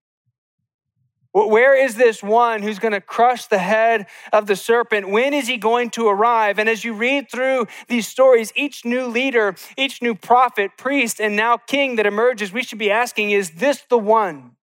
Where 1.33 1.81
is 1.81 1.95
this 1.95 2.21
one 2.21 2.61
who's 2.61 2.79
going 2.79 2.91
to 2.91 2.99
crush 2.99 3.45
the 3.45 3.57
head 3.57 4.07
of 4.33 4.47
the 4.47 4.55
serpent? 4.55 5.09
When 5.09 5.33
is 5.33 5.47
he 5.47 5.55
going 5.55 5.89
to 5.91 6.09
arrive? 6.09 6.59
And 6.59 6.67
as 6.67 6.83
you 6.83 6.93
read 6.93 7.31
through 7.31 7.67
these 7.87 8.05
stories, 8.05 8.51
each 8.53 8.83
new 8.83 9.05
leader, 9.05 9.55
each 9.77 10.01
new 10.01 10.13
prophet, 10.13 10.71
priest, 10.77 11.21
and 11.21 11.37
now 11.37 11.55
king 11.55 11.95
that 11.95 12.05
emerges, 12.05 12.51
we 12.51 12.63
should 12.63 12.79
be 12.79 12.91
asking, 12.91 13.31
is 13.31 13.51
this 13.51 13.81
the 13.89 13.97
one? 13.97 14.57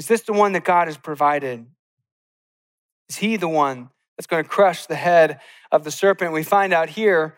Is 0.00 0.06
this 0.06 0.22
the 0.22 0.32
one 0.32 0.52
that 0.52 0.64
God 0.64 0.88
has 0.88 0.96
provided? 0.96 1.66
Is 3.10 3.16
he 3.16 3.36
the 3.36 3.50
one 3.50 3.90
that's 4.16 4.26
going 4.26 4.42
to 4.42 4.48
crush 4.48 4.86
the 4.86 4.94
head 4.94 5.40
of 5.70 5.84
the 5.84 5.90
serpent? 5.90 6.32
We 6.32 6.42
find 6.42 6.72
out 6.72 6.88
here 6.88 7.36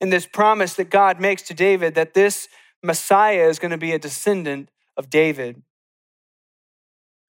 in 0.00 0.08
this 0.08 0.24
promise 0.24 0.74
that 0.74 0.90
God 0.90 1.20
makes 1.20 1.42
to 1.42 1.54
David 1.54 1.96
that 1.96 2.14
this 2.14 2.46
Messiah 2.84 3.48
is 3.48 3.58
going 3.58 3.72
to 3.72 3.78
be 3.78 3.90
a 3.90 3.98
descendant 3.98 4.68
of 4.96 5.10
David. 5.10 5.60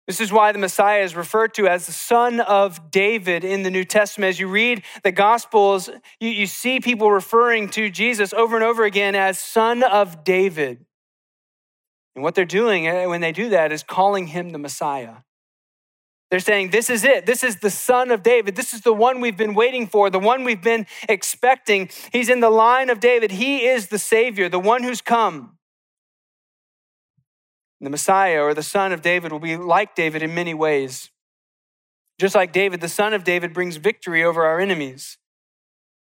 This 0.06 0.20
is 0.20 0.30
why 0.30 0.52
the 0.52 0.58
Messiah 0.58 1.02
is 1.02 1.16
referred 1.16 1.54
to 1.54 1.66
as 1.66 1.86
the 1.86 1.92
son 1.92 2.38
of 2.38 2.90
David 2.90 3.44
in 3.44 3.62
the 3.62 3.70
New 3.70 3.84
Testament. 3.84 4.28
As 4.28 4.38
you 4.38 4.48
read 4.48 4.82
the 5.02 5.12
Gospels, 5.12 5.88
you, 6.20 6.28
you 6.28 6.46
see 6.46 6.78
people 6.78 7.10
referring 7.10 7.70
to 7.70 7.88
Jesus 7.88 8.34
over 8.34 8.54
and 8.56 8.64
over 8.64 8.84
again 8.84 9.14
as 9.14 9.38
son 9.38 9.82
of 9.82 10.24
David. 10.24 10.84
And 12.14 12.22
what 12.22 12.34
they're 12.34 12.44
doing 12.44 12.86
eh, 12.86 13.06
when 13.06 13.20
they 13.20 13.32
do 13.32 13.48
that 13.50 13.72
is 13.72 13.82
calling 13.82 14.28
him 14.28 14.50
the 14.50 14.58
Messiah. 14.58 15.16
They're 16.30 16.40
saying, 16.40 16.70
This 16.70 16.88
is 16.88 17.04
it. 17.04 17.26
This 17.26 17.44
is 17.44 17.56
the 17.56 17.70
son 17.70 18.10
of 18.10 18.22
David. 18.22 18.56
This 18.56 18.72
is 18.72 18.80
the 18.80 18.92
one 18.92 19.20
we've 19.20 19.36
been 19.36 19.54
waiting 19.54 19.86
for, 19.86 20.10
the 20.10 20.18
one 20.18 20.44
we've 20.44 20.62
been 20.62 20.86
expecting. 21.08 21.90
He's 22.10 22.28
in 22.28 22.40
the 22.40 22.50
line 22.50 22.90
of 22.90 23.00
David. 23.00 23.32
He 23.32 23.66
is 23.66 23.88
the 23.88 23.98
Savior, 23.98 24.48
the 24.48 24.58
one 24.58 24.82
who's 24.82 25.02
come. 25.02 25.58
The 27.82 27.90
Messiah 27.90 28.42
or 28.42 28.54
the 28.54 28.62
son 28.62 28.92
of 28.92 29.02
David 29.02 29.32
will 29.32 29.40
be 29.40 29.56
like 29.56 29.94
David 29.94 30.22
in 30.22 30.34
many 30.34 30.54
ways. 30.54 31.10
Just 32.18 32.34
like 32.34 32.52
David, 32.52 32.80
the 32.80 32.88
son 32.88 33.12
of 33.12 33.24
David 33.24 33.52
brings 33.52 33.76
victory 33.76 34.22
over 34.22 34.44
our 34.44 34.60
enemies. 34.60 35.18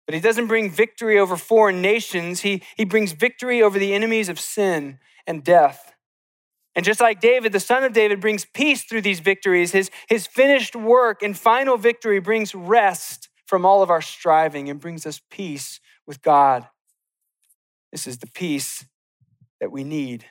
But 0.06 0.14
he 0.14 0.20
doesn't 0.20 0.46
bring 0.46 0.70
victory 0.70 1.18
over 1.18 1.36
foreign 1.36 1.82
nations, 1.82 2.40
he, 2.40 2.62
he 2.76 2.84
brings 2.84 3.12
victory 3.12 3.62
over 3.62 3.78
the 3.78 3.92
enemies 3.92 4.28
of 4.28 4.38
sin 4.38 4.98
and 5.26 5.42
death. 5.42 5.93
And 6.76 6.84
just 6.84 7.00
like 7.00 7.20
David, 7.20 7.52
the 7.52 7.60
son 7.60 7.84
of 7.84 7.92
David 7.92 8.20
brings 8.20 8.44
peace 8.44 8.84
through 8.84 9.02
these 9.02 9.20
victories. 9.20 9.72
His, 9.72 9.90
his 10.08 10.26
finished 10.26 10.74
work 10.74 11.22
and 11.22 11.36
final 11.36 11.76
victory 11.76 12.18
brings 12.18 12.54
rest 12.54 13.28
from 13.46 13.64
all 13.64 13.82
of 13.82 13.90
our 13.90 14.02
striving 14.02 14.68
and 14.68 14.80
brings 14.80 15.06
us 15.06 15.20
peace 15.30 15.78
with 16.06 16.20
God. 16.22 16.66
This 17.92 18.06
is 18.06 18.18
the 18.18 18.26
peace 18.26 18.84
that 19.60 19.70
we 19.70 19.84
need. 19.84 20.24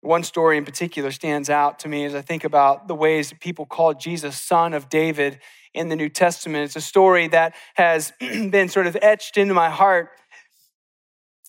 One 0.00 0.22
story 0.22 0.58
in 0.58 0.64
particular 0.64 1.10
stands 1.10 1.48
out 1.48 1.78
to 1.80 1.88
me 1.88 2.04
as 2.04 2.14
I 2.14 2.20
think 2.20 2.44
about 2.44 2.88
the 2.88 2.94
ways 2.94 3.30
that 3.30 3.40
people 3.40 3.64
call 3.64 3.94
Jesus 3.94 4.40
son 4.40 4.74
of 4.74 4.88
David 4.88 5.40
in 5.72 5.88
the 5.88 5.96
New 5.96 6.08
Testament. 6.08 6.64
It's 6.64 6.76
a 6.76 6.80
story 6.80 7.26
that 7.28 7.54
has 7.74 8.12
been 8.20 8.68
sort 8.68 8.86
of 8.86 8.96
etched 9.02 9.38
into 9.38 9.54
my 9.54 9.70
heart 9.70 10.10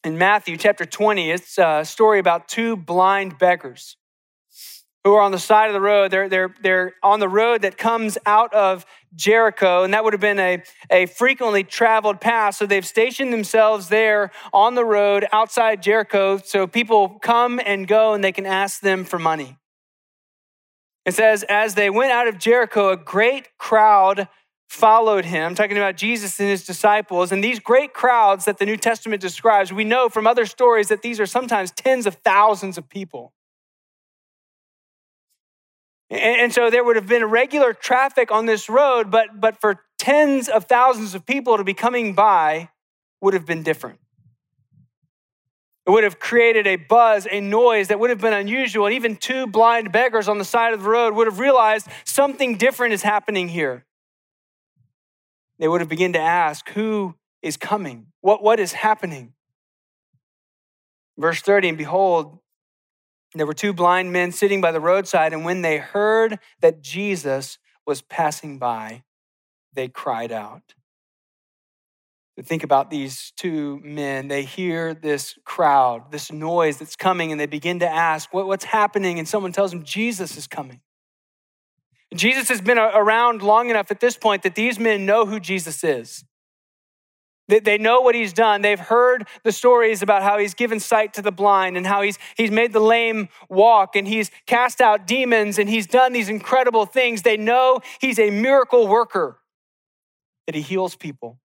in 0.06 0.20
Matthew 0.20 0.56
chapter 0.56 0.86
20, 0.86 1.32
it's 1.32 1.58
a 1.58 1.84
story 1.84 2.20
about 2.20 2.48
two 2.48 2.78
blind 2.78 3.40
beggars 3.40 3.98
who 5.04 5.14
are 5.16 5.22
on 5.22 5.32
the 5.32 5.40
side 5.40 5.68
of 5.68 5.74
the 5.74 5.82
road. 5.82 6.12
They're, 6.12 6.30
they're, 6.30 6.54
they're 6.62 6.94
on 7.02 7.20
the 7.20 7.28
road 7.28 7.64
that 7.64 7.76
comes 7.76 8.16
out 8.24 8.54
of 8.54 8.86
Jericho, 9.16 9.84
and 9.84 9.96
that 9.96 10.04
would 10.04 10.14
have 10.14 10.22
been 10.22 10.40
a, 10.40 10.62
a 10.92 11.08
frequently 11.08 11.64
traveled 11.64 12.22
path. 12.22 12.56
So 12.56 12.68
they've 12.68 12.86
stationed 12.86 13.34
themselves 13.34 13.90
there 13.90 14.32
on 14.54 14.76
the 14.76 14.86
road 14.86 15.26
outside 15.34 15.82
Jericho 15.82 16.38
so 16.38 16.68
people 16.68 17.18
come 17.20 17.60
and 17.66 17.88
go 17.88 18.14
and 18.14 18.24
they 18.24 18.32
can 18.32 18.46
ask 18.46 18.82
them 18.82 19.06
for 19.06 19.18
money. 19.18 19.58
It 21.04 21.16
says, 21.16 21.44
as 21.50 21.74
they 21.74 21.90
went 21.90 22.12
out 22.12 22.28
of 22.28 22.38
Jericho, 22.38 22.90
a 22.90 22.98
great 22.98 23.58
crowd 23.58 24.28
followed 24.68 25.26
him, 25.26 25.56
talking 25.56 25.78
about 25.78 25.96
Jesus 25.96 26.40
and 26.40 26.50
his 26.50 26.66
disciples. 26.66 27.32
And 27.32 27.44
these 27.44 27.60
great 27.60 27.94
crowds 27.94 28.46
that 28.46 28.58
the 28.58 28.66
New 28.66 28.78
Testament 28.78 29.22
describes, 29.22 29.72
we 29.72 29.84
know 29.84 30.10
from 30.10 30.28
other 30.28 30.46
stories 30.46 30.88
that 30.90 31.02
these 31.02 31.20
are 31.20 31.26
sometimes 31.26 31.72
tens 31.72 32.06
of 32.06 32.16
thousands 32.16 32.78
of 32.78 32.90
people. 32.90 33.32
And, 36.10 36.54
so 36.54 36.70
there 36.70 36.84
would 36.84 36.96
have 36.98 37.08
been 37.08 37.26
regular 37.26 37.74
traffic 37.74 38.32
on 38.32 38.46
this 38.46 38.70
road, 38.70 39.10
but, 39.10 39.40
but 39.40 39.60
for 39.60 39.82
tens 39.98 40.48
of 40.48 40.66
thousands 40.66 41.16
of 41.16 41.26
people 41.26 41.58
to 41.58 41.64
be 41.64 41.74
coming 41.74 42.14
by 42.14 42.70
would 43.22 43.34
have 43.34 43.46
been 43.46 43.64
different. 43.64 44.00
It 45.88 45.90
would 45.90 46.04
have 46.04 46.20
created 46.20 46.68
a 46.68 46.76
buzz, 46.76 47.28
a 47.30 47.42
noise 47.42 47.88
that 47.88 48.00
would 48.00 48.10
have 48.12 48.22
been 48.22 48.34
unusual. 48.34 48.86
And 48.86 48.96
even 48.96 49.16
two 49.16 49.48
blind 49.48 49.92
beggars 49.92 50.28
on 50.28 50.38
the 50.38 50.46
side 50.46 50.74
of 50.74 50.84
the 50.84 50.90
road 50.90 51.16
would 51.16 51.28
have 51.28 51.40
realized 51.40 51.88
something 52.04 52.56
different 52.58 52.94
is 52.94 53.02
happening 53.02 53.48
here 53.48 53.86
they 55.60 55.68
would 55.68 55.82
have 55.82 55.90
begun 55.90 56.14
to 56.14 56.20
ask, 56.20 56.70
Who 56.72 57.16
is 57.42 57.58
coming? 57.58 58.08
What, 58.22 58.44
what 58.44 58.60
is 58.60 58.74
happening? 58.74 59.34
Verse 61.18 61.42
30, 61.42 61.70
and 61.70 61.78
behold, 61.78 62.40
there 63.34 63.46
were 63.46 63.54
two 63.54 63.74
blind 63.74 64.12
men 64.12 64.32
sitting 64.32 64.62
by 64.62 64.72
the 64.72 64.80
roadside, 64.80 65.34
and 65.34 65.46
when 65.46 65.62
they 65.62 65.78
heard 65.78 66.40
that 66.62 66.82
Jesus 66.82 67.58
was 67.86 68.02
passing 68.02 68.58
by, 68.58 69.04
they 69.74 69.88
cried 69.88 70.32
out. 70.32 70.74
Think 72.42 72.64
about 72.64 72.90
these 72.90 73.32
two 73.38 73.80
men. 73.82 74.28
They 74.28 74.44
hear 74.44 74.94
this 74.94 75.38
crowd, 75.46 76.12
this 76.12 76.34
noise 76.34 76.78
that's 76.78 76.98
coming, 76.98 77.32
and 77.32 77.40
they 77.40 77.46
begin 77.46 77.80
to 77.80 77.88
ask, 77.88 78.34
what, 78.34 78.48
What's 78.48 78.66
happening? 78.66 79.20
And 79.20 79.28
someone 79.28 79.54
tells 79.54 79.72
them, 79.72 79.84
Jesus 79.84 80.36
is 80.36 80.46
coming. 80.46 80.82
Jesus 82.14 82.50
has 82.50 82.62
been 82.62 82.78
around 82.78 83.42
long 83.42 83.70
enough 83.70 83.92
at 83.92 84.00
this 84.00 84.18
point 84.18 84.44
that 84.44 84.56
these 84.56 84.80
men 84.80 85.06
know 85.06 85.26
who 85.26 85.40
Jesus 85.40 85.84
is. 85.84 86.24
They 87.48 87.78
know 87.78 88.02
what 88.02 88.16
he's 88.16 88.34
done. 88.34 88.64
They've 88.64 88.80
heard 88.80 89.28
the 89.44 89.52
stories 89.52 90.02
about 90.02 90.24
how 90.24 90.40
he's 90.40 90.56
given 90.56 90.80
sight 90.80 91.14
to 91.14 91.22
the 91.22 91.32
blind 91.32 91.78
and 91.78 91.86
how 91.86 92.02
he's, 92.02 92.18
he's 92.36 92.50
made 92.50 92.74
the 92.74 92.80
lame 92.80 93.30
walk 93.50 93.96
and 93.96 94.08
he's 94.08 94.32
cast 94.48 94.82
out 94.82 95.06
demons 95.06 95.60
and 95.60 95.70
he's 95.70 95.86
done 95.86 96.12
these 96.12 96.28
incredible 96.28 96.88
things. 96.88 97.22
They 97.22 97.38
know 97.38 97.82
he's 98.02 98.18
a 98.18 98.32
miracle 98.32 98.88
worker, 98.88 99.38
that 100.48 100.56
he 100.56 100.62
heals 100.62 100.96
people, 100.96 101.40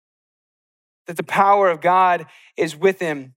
that 1.08 1.18
the 1.18 1.24
power 1.24 1.68
of 1.68 1.82
God 1.82 2.28
is 2.56 2.76
with 2.76 3.00
him. 3.00 3.34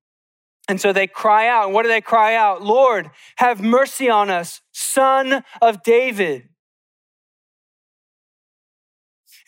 And 0.68 0.78
so 0.78 0.92
they 0.92 1.06
cry 1.06 1.48
out. 1.48 1.64
And 1.64 1.74
what 1.74 1.84
do 1.84 1.88
they 1.88 2.02
cry 2.02 2.34
out? 2.34 2.62
Lord, 2.62 3.10
have 3.36 3.62
mercy 3.62 4.10
on 4.10 4.28
us, 4.28 4.60
son 4.70 5.44
of 5.62 5.82
David. 5.82 6.49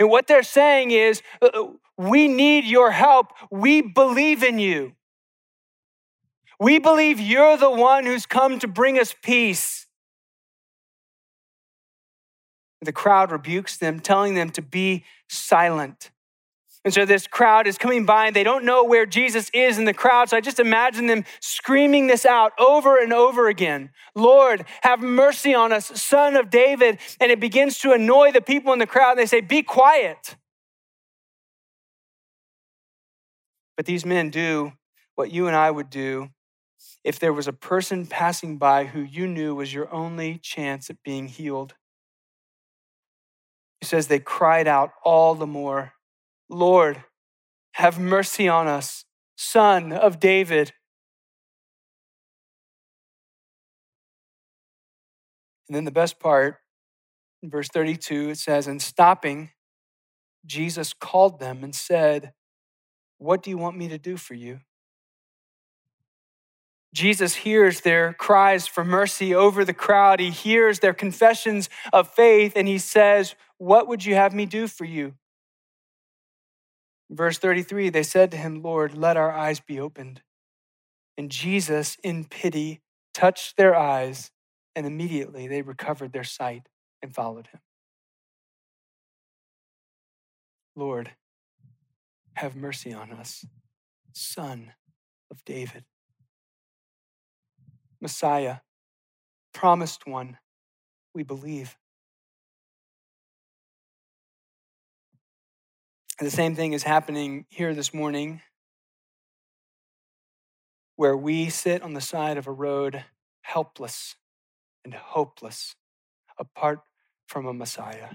And 0.02 0.10
what 0.10 0.26
they're 0.26 0.42
saying 0.42 0.90
is, 0.90 1.22
uh, 1.40 1.46
uh, 1.54 1.66
we 1.96 2.26
need 2.26 2.64
your 2.64 2.90
help. 2.90 3.28
We 3.52 3.82
believe 3.82 4.42
in 4.42 4.58
you. 4.58 4.94
We 6.58 6.80
believe 6.80 7.20
you're 7.20 7.56
the 7.56 7.70
one 7.70 8.04
who's 8.04 8.26
come 8.26 8.58
to 8.58 8.66
bring 8.66 8.98
us 8.98 9.14
peace. 9.22 9.86
The 12.80 12.90
crowd 12.90 13.30
rebukes 13.30 13.76
them, 13.76 14.00
telling 14.00 14.34
them 14.34 14.50
to 14.50 14.60
be 14.60 15.04
silent. 15.28 16.10
And 16.84 16.92
so 16.92 17.04
this 17.04 17.28
crowd 17.28 17.68
is 17.68 17.78
coming 17.78 18.04
by 18.04 18.26
and 18.26 18.34
they 18.34 18.42
don't 18.42 18.64
know 18.64 18.82
where 18.82 19.06
Jesus 19.06 19.50
is 19.54 19.78
in 19.78 19.84
the 19.84 19.94
crowd. 19.94 20.28
So 20.28 20.36
I 20.36 20.40
just 20.40 20.58
imagine 20.58 21.06
them 21.06 21.24
screaming 21.40 22.08
this 22.08 22.26
out 22.26 22.52
over 22.58 23.00
and 23.00 23.12
over 23.12 23.48
again 23.48 23.90
Lord, 24.14 24.66
have 24.82 25.00
mercy 25.00 25.54
on 25.54 25.72
us, 25.72 25.86
son 26.00 26.36
of 26.36 26.50
David. 26.50 26.98
And 27.20 27.30
it 27.30 27.40
begins 27.40 27.78
to 27.78 27.92
annoy 27.92 28.32
the 28.32 28.42
people 28.42 28.72
in 28.72 28.78
the 28.78 28.86
crowd. 28.86 29.12
And 29.12 29.20
they 29.20 29.26
say, 29.26 29.40
Be 29.40 29.62
quiet. 29.62 30.36
But 33.76 33.86
these 33.86 34.04
men 34.04 34.30
do 34.30 34.72
what 35.14 35.30
you 35.30 35.46
and 35.46 35.56
I 35.56 35.70
would 35.70 35.88
do 35.88 36.30
if 37.04 37.18
there 37.18 37.32
was 37.32 37.48
a 37.48 37.52
person 37.52 38.06
passing 38.06 38.58
by 38.58 38.84
who 38.84 39.00
you 39.00 39.26
knew 39.26 39.54
was 39.54 39.72
your 39.72 39.92
only 39.92 40.38
chance 40.38 40.90
at 40.90 41.02
being 41.02 41.28
healed. 41.28 41.74
He 43.80 43.86
says 43.86 44.06
they 44.06 44.20
cried 44.20 44.68
out 44.68 44.92
all 45.02 45.34
the 45.34 45.46
more, 45.46 45.94
Lord, 46.52 47.04
have 47.72 47.98
mercy 47.98 48.46
on 48.46 48.68
us, 48.68 49.04
son 49.36 49.92
of 49.92 50.20
David. 50.20 50.72
And 55.68 55.74
then 55.74 55.84
the 55.84 55.90
best 55.90 56.20
part, 56.20 56.58
in 57.42 57.48
verse 57.48 57.68
32, 57.68 58.30
it 58.30 58.38
says, 58.38 58.66
And 58.66 58.82
stopping, 58.82 59.50
Jesus 60.44 60.92
called 60.92 61.40
them 61.40 61.64
and 61.64 61.74
said, 61.74 62.34
What 63.16 63.42
do 63.42 63.48
you 63.48 63.56
want 63.56 63.78
me 63.78 63.88
to 63.88 63.98
do 63.98 64.18
for 64.18 64.34
you? 64.34 64.60
Jesus 66.92 67.36
hears 67.36 67.80
their 67.80 68.12
cries 68.12 68.66
for 68.66 68.84
mercy 68.84 69.34
over 69.34 69.64
the 69.64 69.72
crowd. 69.72 70.20
He 70.20 70.28
hears 70.28 70.80
their 70.80 70.92
confessions 70.92 71.70
of 71.90 72.10
faith, 72.12 72.52
and 72.54 72.68
he 72.68 72.76
says, 72.76 73.34
What 73.56 73.88
would 73.88 74.04
you 74.04 74.14
have 74.14 74.34
me 74.34 74.44
do 74.44 74.68
for 74.68 74.84
you? 74.84 75.14
Verse 77.12 77.36
33 77.36 77.90
they 77.90 78.02
said 78.02 78.30
to 78.30 78.38
him, 78.38 78.62
Lord, 78.62 78.96
let 78.96 79.18
our 79.18 79.30
eyes 79.30 79.60
be 79.60 79.78
opened. 79.78 80.22
And 81.18 81.30
Jesus, 81.30 81.98
in 82.02 82.24
pity, 82.24 82.80
touched 83.12 83.58
their 83.58 83.76
eyes, 83.76 84.30
and 84.74 84.86
immediately 84.86 85.46
they 85.46 85.60
recovered 85.60 86.12
their 86.12 86.24
sight 86.24 86.68
and 87.02 87.14
followed 87.14 87.48
him. 87.48 87.60
Lord, 90.74 91.10
have 92.34 92.56
mercy 92.56 92.94
on 92.94 93.12
us, 93.12 93.44
Son 94.14 94.72
of 95.30 95.44
David. 95.44 95.84
Messiah, 98.00 98.58
promised 99.52 100.06
one, 100.06 100.38
we 101.14 101.22
believe. 101.22 101.76
The 106.18 106.30
same 106.30 106.54
thing 106.54 106.72
is 106.72 106.82
happening 106.82 107.46
here 107.48 107.74
this 107.74 107.92
morning, 107.92 108.42
where 110.96 111.16
we 111.16 111.48
sit 111.48 111.82
on 111.82 111.94
the 111.94 112.00
side 112.00 112.36
of 112.36 112.46
a 112.46 112.52
road, 112.52 113.04
helpless 113.42 114.16
and 114.84 114.94
hopeless, 114.94 115.74
apart 116.38 116.80
from 117.26 117.46
a 117.46 117.52
Messiah. 117.52 118.10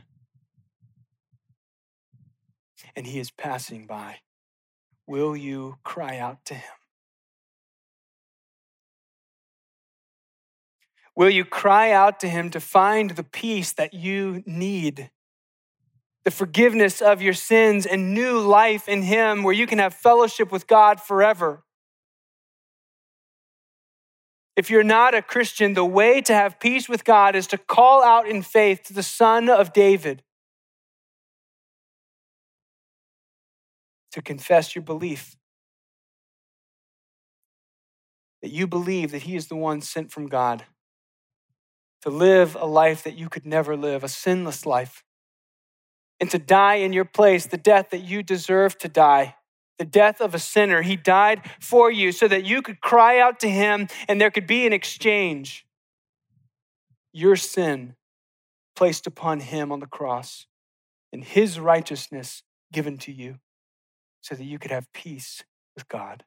And 2.95 3.07
he 3.07 3.19
is 3.19 3.31
passing 3.31 3.87
by. 3.87 4.17
Will 5.07 5.35
you 5.35 5.77
cry 5.83 6.17
out 6.17 6.45
to 6.45 6.53
him? 6.53 6.73
Will 11.15 11.29
you 11.31 11.45
cry 11.45 11.91
out 11.91 12.19
to 12.19 12.29
him 12.29 12.51
to 12.51 12.59
find 12.59 13.11
the 13.11 13.23
peace 13.23 13.71
that 13.73 13.93
you 13.93 14.43
need? 14.45 15.09
The 16.27 16.31
forgiveness 16.31 17.01
of 17.01 17.21
your 17.21 17.31
sins 17.31 17.85
and 17.85 18.13
new 18.13 18.37
life 18.37 18.89
in 18.89 19.03
him 19.03 19.43
where 19.43 19.53
you 19.53 19.65
can 19.65 19.79
have 19.79 19.93
fellowship 19.93 20.51
with 20.51 20.67
God 20.67 20.99
forever. 20.99 21.63
If 24.57 24.69
you're 24.69 24.83
not 24.83 25.15
a 25.15 25.21
Christian, 25.21 25.73
the 25.73 25.85
way 25.85 26.19
to 26.19 26.33
have 26.33 26.59
peace 26.59 26.89
with 26.89 27.05
God 27.05 27.33
is 27.33 27.47
to 27.47 27.57
call 27.57 28.03
out 28.03 28.27
in 28.27 28.41
faith 28.41 28.83
to 28.87 28.93
the 28.93 29.03
Son 29.03 29.49
of 29.49 29.71
David, 29.71 30.21
to 34.11 34.21
confess 34.21 34.75
your 34.75 34.83
belief. 34.83 35.37
That 38.41 38.51
you 38.51 38.67
believe 38.67 39.11
that 39.11 39.21
He 39.21 39.37
is 39.37 39.47
the 39.47 39.55
one 39.55 39.79
sent 39.79 40.11
from 40.11 40.27
God. 40.27 40.65
To 42.01 42.09
live 42.09 42.57
a 42.59 42.65
life 42.65 43.01
that 43.05 43.17
you 43.17 43.29
could 43.29 43.45
never 43.45 43.77
live, 43.77 44.03
a 44.03 44.09
sinless 44.09 44.65
life, 44.65 45.05
and 46.19 46.29
to 46.31 46.39
die 46.39 46.75
in 46.75 46.93
your 46.93 47.05
place, 47.05 47.45
the 47.45 47.57
death 47.57 47.89
that 47.91 48.03
you 48.03 48.23
deserve 48.23 48.77
to 48.79 48.89
die, 48.89 49.35
the 49.77 49.85
death 49.85 50.19
of 50.19 50.33
a 50.33 50.39
sinner. 50.39 50.81
He 50.81 50.95
died 50.95 51.41
for 51.59 51.91
you 51.91 52.11
so 52.11 52.27
that 52.27 52.45
you 52.45 52.61
could 52.61 52.81
cry 52.81 53.19
out 53.19 53.39
to 53.41 53.49
him 53.49 53.87
and 54.07 54.19
there 54.19 54.31
could 54.31 54.47
be 54.47 54.65
an 54.65 54.73
exchange. 54.73 55.65
Your 57.13 57.35
sin 57.35 57.95
placed 58.75 59.07
upon 59.07 59.39
him 59.39 59.71
on 59.71 59.79
the 59.79 59.87
cross 59.87 60.47
and 61.11 61.23
his 61.23 61.59
righteousness 61.59 62.43
given 62.71 62.97
to 62.99 63.11
you 63.11 63.39
so 64.21 64.35
that 64.35 64.43
you 64.43 64.59
could 64.59 64.71
have 64.71 64.91
peace 64.93 65.43
with 65.75 65.87
God. 65.87 66.23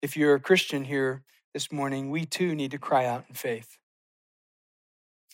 If 0.00 0.16
you're 0.16 0.34
a 0.34 0.40
Christian 0.40 0.84
here 0.84 1.22
this 1.54 1.70
morning, 1.70 2.10
we 2.10 2.24
too 2.24 2.54
need 2.54 2.72
to 2.72 2.78
cry 2.78 3.04
out 3.04 3.24
in 3.28 3.34
faith. 3.34 3.78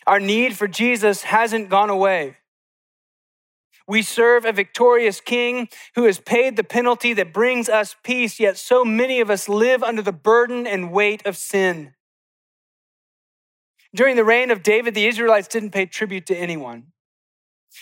Our 0.09 0.21
need 0.21 0.57
for 0.57 0.67
Jesus 0.67 1.25
hasn't 1.25 1.69
gone 1.69 1.91
away. 1.91 2.39
We 3.87 4.01
serve 4.01 4.47
a 4.47 4.53
victorious 4.53 5.21
king 5.21 5.69
who 5.97 6.05
has 6.05 6.19
paid 6.19 6.57
the 6.57 6.65
penalty 6.65 7.13
that 7.13 7.35
brings 7.35 7.69
us 7.69 7.95
peace, 8.03 8.41
yet 8.41 8.57
so 8.57 8.87
many 8.87 9.21
of 9.21 9.29
us 9.29 9.51
live 9.51 9.83
under 9.83 10.01
the 10.01 10.13
burden 10.13 10.67
and 10.67 10.93
weight 10.93 11.27
of 11.27 11.37
sin. 11.37 11.93
During 13.95 14.17
the 14.17 14.25
reign 14.25 14.51
of 14.51 14.63
David, 14.63 14.95
the 14.95 15.07
Israelites 15.07 15.47
didn't 15.47 15.73
pay 15.73 15.85
tribute 15.85 16.25
to 16.27 16.35
anyone. 16.35 16.87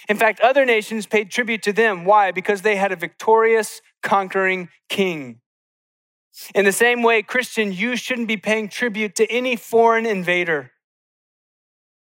In 0.09 0.17
fact, 0.17 0.41
other 0.41 0.65
nations 0.65 1.07
paid 1.07 1.31
tribute 1.31 1.63
to 1.63 1.73
them. 1.73 2.05
Why? 2.05 2.33
Because 2.33 2.63
they 2.63 2.75
had 2.75 2.91
a 2.91 2.97
victorious, 2.97 3.81
conquering 4.03 4.69
king. 4.89 5.43
In 6.57 6.65
the 6.65 6.73
same 6.73 7.05
way, 7.05 7.23
Christian, 7.23 7.73
you 7.73 7.95
shouldn't 7.95 8.27
be 8.27 8.37
paying 8.37 8.69
tribute 8.69 9.15
to 9.15 9.31
any 9.31 9.55
foreign 9.55 10.07
invader. 10.07 10.73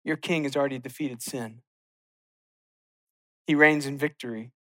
Your 0.10 0.18
king 0.18 0.46
has 0.46 0.56
already 0.56 0.80
defeated 0.80 1.22
sin, 1.22 1.62
he 3.46 3.54
reigns 3.54 3.86
in 3.86 3.96
victory. 3.96 4.52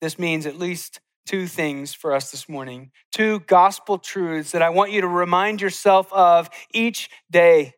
This 0.00 0.16
means 0.16 0.46
at 0.46 0.56
least 0.56 1.00
two 1.26 1.48
things 1.48 1.92
for 1.92 2.12
us 2.12 2.30
this 2.30 2.48
morning 2.48 2.92
two 3.10 3.40
gospel 3.40 3.98
truths 3.98 4.52
that 4.52 4.62
I 4.62 4.70
want 4.70 4.92
you 4.92 5.00
to 5.00 5.08
remind 5.08 5.60
yourself 5.60 6.12
of 6.12 6.50
each 6.72 7.10
day. 7.28 7.74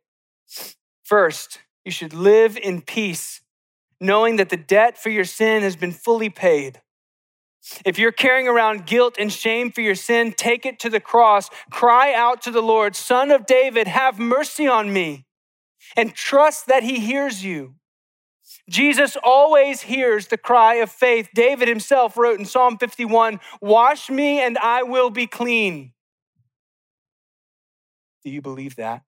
First, 1.02 1.60
you 1.86 1.90
should 1.90 2.12
live 2.12 2.58
in 2.58 2.82
peace, 2.82 3.40
knowing 3.98 4.36
that 4.36 4.50
the 4.50 4.58
debt 4.58 4.98
for 4.98 5.08
your 5.08 5.24
sin 5.24 5.62
has 5.62 5.76
been 5.76 5.92
fully 5.92 6.28
paid. 6.28 6.82
If 7.86 7.98
you're 7.98 8.12
carrying 8.12 8.48
around 8.48 8.84
guilt 8.84 9.14
and 9.18 9.32
shame 9.32 9.72
for 9.72 9.80
your 9.80 9.94
sin, 9.94 10.34
take 10.36 10.66
it 10.66 10.78
to 10.80 10.90
the 10.90 11.00
cross. 11.00 11.48
Cry 11.70 12.12
out 12.12 12.42
to 12.42 12.50
the 12.50 12.60
Lord, 12.60 12.94
Son 12.96 13.30
of 13.30 13.46
David, 13.46 13.86
have 13.86 14.18
mercy 14.18 14.68
on 14.68 14.92
me, 14.92 15.24
and 15.96 16.14
trust 16.14 16.66
that 16.66 16.82
He 16.82 17.00
hears 17.00 17.44
you. 17.44 17.74
Jesus 18.68 19.16
always 19.22 19.82
hears 19.82 20.28
the 20.28 20.38
cry 20.38 20.76
of 20.76 20.90
faith. 20.90 21.28
David 21.34 21.68
himself 21.68 22.16
wrote 22.16 22.38
in 22.38 22.44
Psalm 22.44 22.78
51 22.78 23.40
Wash 23.60 24.10
me 24.10 24.40
and 24.40 24.58
I 24.58 24.82
will 24.82 25.10
be 25.10 25.26
clean. 25.26 25.92
Do 28.24 28.30
you 28.30 28.42
believe 28.42 28.76
that? 28.76 29.02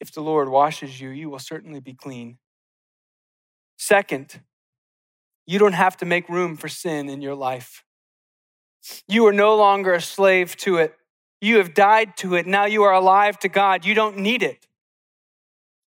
If 0.00 0.12
the 0.12 0.20
Lord 0.20 0.48
washes 0.48 1.00
you, 1.00 1.10
you 1.10 1.30
will 1.30 1.38
certainly 1.38 1.80
be 1.80 1.94
clean. 1.94 2.38
Second, 3.76 4.40
you 5.46 5.58
don't 5.58 5.72
have 5.72 5.96
to 5.98 6.04
make 6.04 6.28
room 6.28 6.56
for 6.56 6.68
sin 6.68 7.08
in 7.08 7.20
your 7.20 7.34
life. 7.34 7.84
You 9.08 9.26
are 9.26 9.32
no 9.32 9.56
longer 9.56 9.92
a 9.94 10.00
slave 10.00 10.56
to 10.58 10.76
it. 10.76 10.96
You 11.42 11.58
have 11.58 11.74
died 11.74 12.16
to 12.18 12.36
it. 12.36 12.46
Now 12.46 12.64
you 12.66 12.84
are 12.84 12.94
alive 12.94 13.38
to 13.40 13.48
God. 13.48 13.84
You 13.84 13.94
don't 13.94 14.16
need 14.16 14.42
it. 14.44 14.68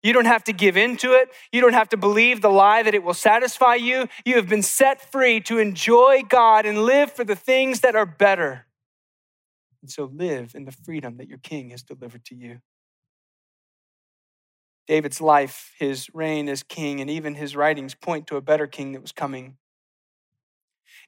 You 0.03 0.13
don't 0.13 0.25
have 0.25 0.43
to 0.43 0.53
give 0.53 0.77
in 0.77 0.97
to 0.97 1.13
it. 1.13 1.29
You 1.51 1.62
don't 1.62 1.73
have 1.73 1.89
to 1.89 1.97
believe 1.97 2.41
the 2.41 2.49
lie 2.49 2.83
that 2.83 2.93
it 2.93 3.01
will 3.01 3.13
satisfy 3.13 3.75
you. 3.75 4.07
You 4.25 4.36
have 4.36 4.47
been 4.47 4.62
set 4.62 5.12
free 5.12 5.39
to 5.41 5.57
enjoy 5.57 6.23
God 6.27 6.65
and 6.65 6.83
live 6.83 7.13
for 7.13 7.23
the 7.23 7.36
things 7.36 7.79
that 7.79 7.95
are 7.95 8.05
better. 8.05 8.67
And 9.81 9.89
so 9.89 10.12
live 10.13 10.53
in 10.53 10.65
the 10.65 10.71
freedom 10.71 11.17
that 11.17 11.29
your 11.29 11.39
King 11.39 11.69
has 11.69 11.81
delivered 11.81 12.25
to 12.25 12.36
you. 12.36 12.60
David's 14.86 15.21
life, 15.21 15.73
his 15.79 16.10
reign 16.13 16.47
as 16.47 16.63
king, 16.63 17.01
and 17.01 17.10
even 17.10 17.36
his 17.36 17.55
writings 17.55 17.93
point 17.93 18.27
to 18.27 18.38
a 18.38 18.41
better 18.41 18.67
king 18.67 18.93
that 18.93 19.01
was 19.01 19.12
coming. 19.12 19.57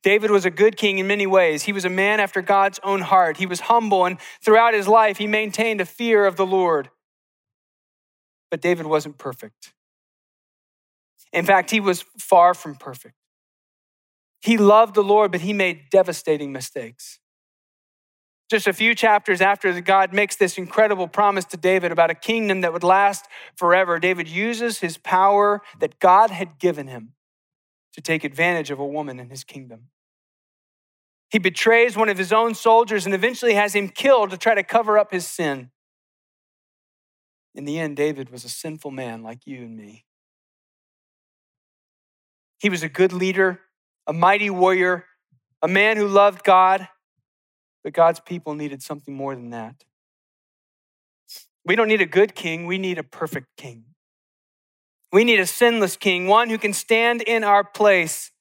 David 0.01 0.31
was 0.31 0.45
a 0.45 0.49
good 0.49 0.77
king 0.77 0.97
in 0.97 1.07
many 1.07 1.27
ways. 1.27 1.63
He 1.63 1.73
was 1.73 1.85
a 1.85 1.89
man 1.89 2.19
after 2.19 2.41
God's 2.41 2.79
own 2.83 3.01
heart. 3.01 3.37
He 3.37 3.45
was 3.45 3.61
humble, 3.61 4.05
and 4.05 4.17
throughout 4.41 4.73
his 4.73 4.87
life, 4.87 5.17
he 5.17 5.27
maintained 5.27 5.81
a 5.81 5.85
fear 5.85 6.25
of 6.25 6.37
the 6.37 6.45
Lord. 6.45 6.89
But 8.49 8.61
David 8.61 8.87
wasn't 8.87 9.17
perfect. 9.17 9.73
In 11.33 11.45
fact, 11.45 11.69
he 11.69 11.79
was 11.79 12.05
far 12.17 12.53
from 12.53 12.75
perfect. 12.75 13.15
He 14.41 14.57
loved 14.57 14.95
the 14.95 15.03
Lord, 15.03 15.31
but 15.31 15.41
he 15.41 15.53
made 15.53 15.89
devastating 15.91 16.51
mistakes. 16.51 17.19
Just 18.49 18.67
a 18.67 18.73
few 18.73 18.95
chapters 18.95 19.41
after 19.41 19.79
God 19.81 20.11
makes 20.11 20.35
this 20.35 20.57
incredible 20.57 21.07
promise 21.07 21.45
to 21.45 21.57
David 21.57 21.91
about 21.91 22.09
a 22.09 22.15
kingdom 22.15 22.61
that 22.61 22.73
would 22.73 22.83
last 22.83 23.25
forever, 23.55 23.99
David 23.99 24.27
uses 24.27 24.79
his 24.79 24.97
power 24.97 25.61
that 25.79 25.99
God 25.99 26.31
had 26.31 26.57
given 26.57 26.87
him 26.87 27.13
to 27.99 28.03
take 28.03 28.23
advantage 28.23 28.71
of 28.71 28.79
a 28.79 28.85
woman 28.85 29.19
in 29.19 29.29
his 29.29 29.43
kingdom. 29.43 29.89
He 31.29 31.37
betrays 31.37 31.97
one 31.97 32.07
of 32.07 32.17
his 32.17 32.31
own 32.31 32.55
soldiers 32.55 33.05
and 33.05 33.13
eventually 33.13 33.55
has 33.55 33.75
him 33.75 33.89
killed 33.89 34.29
to 34.29 34.37
try 34.37 34.55
to 34.55 34.63
cover 34.63 34.97
up 34.97 35.11
his 35.11 35.27
sin. 35.27 35.69
In 37.53 37.65
the 37.65 37.77
end, 37.77 37.97
David 37.97 38.29
was 38.29 38.45
a 38.45 38.49
sinful 38.49 38.91
man 38.91 39.21
like 39.21 39.45
you 39.45 39.57
and 39.57 39.75
me. 39.75 40.05
He 42.57 42.69
was 42.69 42.83
a 42.83 42.89
good 42.89 43.11
leader, 43.11 43.59
a 44.07 44.13
mighty 44.13 44.49
warrior, 44.49 45.05
a 45.61 45.67
man 45.67 45.97
who 45.97 46.07
loved 46.07 46.45
God, 46.45 46.87
but 47.83 47.91
God's 47.91 48.21
people 48.21 48.55
needed 48.55 48.81
something 48.81 49.13
more 49.13 49.35
than 49.35 49.49
that. 49.49 49.83
We 51.65 51.75
don't 51.75 51.89
need 51.89 52.01
a 52.01 52.05
good 52.05 52.33
king, 52.33 52.65
we 52.65 52.77
need 52.77 52.97
a 52.97 53.03
perfect 53.03 53.47
king. 53.57 53.83
We 55.11 55.23
need 55.23 55.39
a 55.39 55.45
sinless 55.45 55.97
king, 55.97 56.27
one 56.27 56.49
who 56.49 56.57
can 56.57 56.73
stand 56.73 57.21
in 57.21 57.43
our 57.43 57.63
place. 57.63 58.31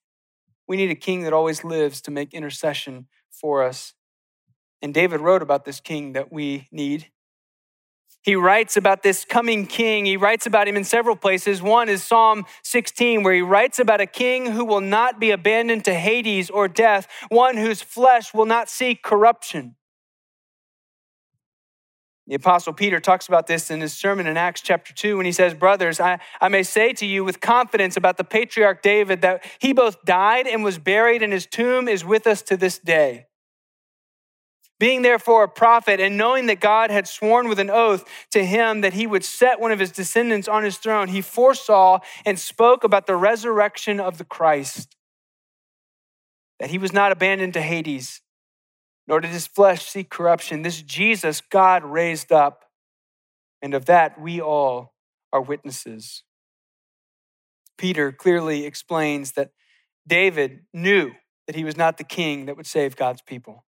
We 0.66 0.76
need 0.76 0.90
a 0.90 0.94
king 0.94 1.22
that 1.22 1.32
always 1.32 1.64
lives 1.64 2.02
to 2.02 2.10
make 2.10 2.34
intercession 2.34 3.06
for 3.30 3.62
us. 3.62 3.94
And 4.82 4.92
David 4.92 5.20
wrote 5.20 5.42
about 5.42 5.64
this 5.64 5.80
king 5.80 6.12
that 6.12 6.30
we 6.30 6.68
need. 6.70 7.10
He 8.22 8.34
writes 8.34 8.76
about 8.76 9.02
this 9.02 9.24
coming 9.24 9.66
king. 9.66 10.04
He 10.04 10.18
writes 10.18 10.44
about 10.44 10.68
him 10.68 10.76
in 10.76 10.84
several 10.84 11.16
places. 11.16 11.62
One 11.62 11.88
is 11.88 12.04
Psalm 12.04 12.44
16, 12.62 13.22
where 13.22 13.32
he 13.32 13.40
writes 13.40 13.78
about 13.78 14.02
a 14.02 14.06
king 14.06 14.52
who 14.52 14.64
will 14.66 14.82
not 14.82 15.18
be 15.18 15.30
abandoned 15.30 15.84
to 15.86 15.94
Hades 15.94 16.50
or 16.50 16.68
death, 16.68 17.08
one 17.30 17.56
whose 17.56 17.80
flesh 17.80 18.34
will 18.34 18.44
not 18.44 18.68
see 18.68 18.94
corruption. 18.94 19.76
The 22.28 22.34
Apostle 22.34 22.74
Peter 22.74 23.00
talks 23.00 23.26
about 23.26 23.46
this 23.46 23.70
in 23.70 23.80
his 23.80 23.94
sermon 23.94 24.26
in 24.26 24.36
Acts 24.36 24.60
chapter 24.60 24.92
2 24.92 25.16
when 25.16 25.24
he 25.24 25.32
says, 25.32 25.54
Brothers, 25.54 25.98
I, 25.98 26.18
I 26.42 26.48
may 26.48 26.62
say 26.62 26.92
to 26.92 27.06
you 27.06 27.24
with 27.24 27.40
confidence 27.40 27.96
about 27.96 28.18
the 28.18 28.24
patriarch 28.24 28.82
David 28.82 29.22
that 29.22 29.42
he 29.58 29.72
both 29.72 30.04
died 30.04 30.46
and 30.46 30.62
was 30.62 30.78
buried, 30.78 31.22
and 31.22 31.32
his 31.32 31.46
tomb 31.46 31.88
is 31.88 32.04
with 32.04 32.26
us 32.26 32.42
to 32.42 32.58
this 32.58 32.78
day. 32.78 33.28
Being 34.78 35.00
therefore 35.00 35.44
a 35.44 35.48
prophet, 35.48 36.00
and 36.00 36.18
knowing 36.18 36.46
that 36.46 36.60
God 36.60 36.90
had 36.90 37.08
sworn 37.08 37.48
with 37.48 37.58
an 37.58 37.70
oath 37.70 38.04
to 38.32 38.44
him 38.44 38.82
that 38.82 38.92
he 38.92 39.06
would 39.06 39.24
set 39.24 39.58
one 39.58 39.72
of 39.72 39.78
his 39.78 39.90
descendants 39.90 40.48
on 40.48 40.64
his 40.64 40.76
throne, 40.76 41.08
he 41.08 41.22
foresaw 41.22 42.00
and 42.26 42.38
spoke 42.38 42.84
about 42.84 43.06
the 43.06 43.16
resurrection 43.16 44.00
of 44.00 44.18
the 44.18 44.24
Christ, 44.24 44.96
that 46.60 46.68
he 46.68 46.76
was 46.76 46.92
not 46.92 47.10
abandoned 47.10 47.54
to 47.54 47.62
Hades 47.62 48.20
nor 49.08 49.20
did 49.20 49.30
his 49.30 49.46
flesh 49.46 49.86
see 49.86 50.04
corruption. 50.04 50.62
This 50.62 50.82
Jesus 50.82 51.40
God 51.40 51.82
raised 51.82 52.30
up, 52.30 52.66
and 53.62 53.72
of 53.72 53.86
that 53.86 54.20
we 54.20 54.40
all 54.40 54.94
are 55.32 55.40
witnesses. 55.40 56.22
Peter 57.78 58.12
clearly 58.12 58.66
explains 58.66 59.32
that 59.32 59.50
David 60.06 60.60
knew 60.74 61.12
that 61.46 61.56
he 61.56 61.64
was 61.64 61.76
not 61.76 61.96
the 61.96 62.04
king 62.04 62.46
that 62.46 62.56
would 62.56 62.66
save 62.66 62.96
God's 62.96 63.22
people. 63.22 63.64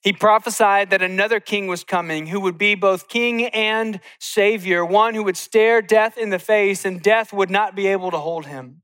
He 0.00 0.12
prophesied 0.12 0.90
that 0.90 1.02
another 1.02 1.40
king 1.40 1.66
was 1.66 1.82
coming 1.82 2.28
who 2.28 2.38
would 2.40 2.56
be 2.56 2.76
both 2.76 3.08
king 3.08 3.46
and 3.46 3.98
savior, 4.20 4.84
one 4.84 5.14
who 5.14 5.24
would 5.24 5.36
stare 5.36 5.82
death 5.82 6.16
in 6.16 6.30
the 6.30 6.38
face 6.38 6.84
and 6.84 7.02
death 7.02 7.32
would 7.32 7.50
not 7.50 7.74
be 7.74 7.88
able 7.88 8.12
to 8.12 8.18
hold 8.18 8.46
him. 8.46 8.82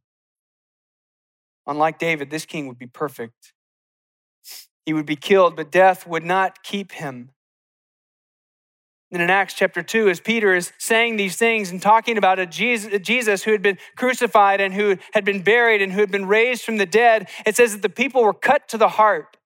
Unlike 1.66 2.00
David, 2.00 2.30
this 2.30 2.44
king 2.44 2.66
would 2.66 2.78
be 2.78 2.86
perfect 2.86 3.52
he 4.84 4.92
would 4.92 5.06
be 5.06 5.16
killed, 5.16 5.56
but 5.56 5.70
death 5.70 6.06
would 6.06 6.24
not 6.24 6.62
keep 6.62 6.92
him. 6.92 7.30
And 9.10 9.22
in 9.22 9.30
Acts 9.30 9.54
chapter 9.54 9.80
2, 9.80 10.08
as 10.08 10.18
Peter 10.18 10.54
is 10.54 10.72
saying 10.76 11.16
these 11.16 11.36
things 11.36 11.70
and 11.70 11.80
talking 11.80 12.18
about 12.18 12.40
a 12.40 12.46
Jesus 12.46 13.44
who 13.44 13.52
had 13.52 13.62
been 13.62 13.78
crucified 13.96 14.60
and 14.60 14.74
who 14.74 14.96
had 15.12 15.24
been 15.24 15.42
buried 15.42 15.80
and 15.80 15.92
who 15.92 16.00
had 16.00 16.10
been 16.10 16.26
raised 16.26 16.64
from 16.64 16.78
the 16.78 16.86
dead, 16.86 17.28
it 17.46 17.54
says 17.54 17.72
that 17.72 17.82
the 17.82 17.88
people 17.88 18.24
were 18.24 18.34
cut 18.34 18.68
to 18.70 18.76
the 18.76 18.88
heart 18.88 19.36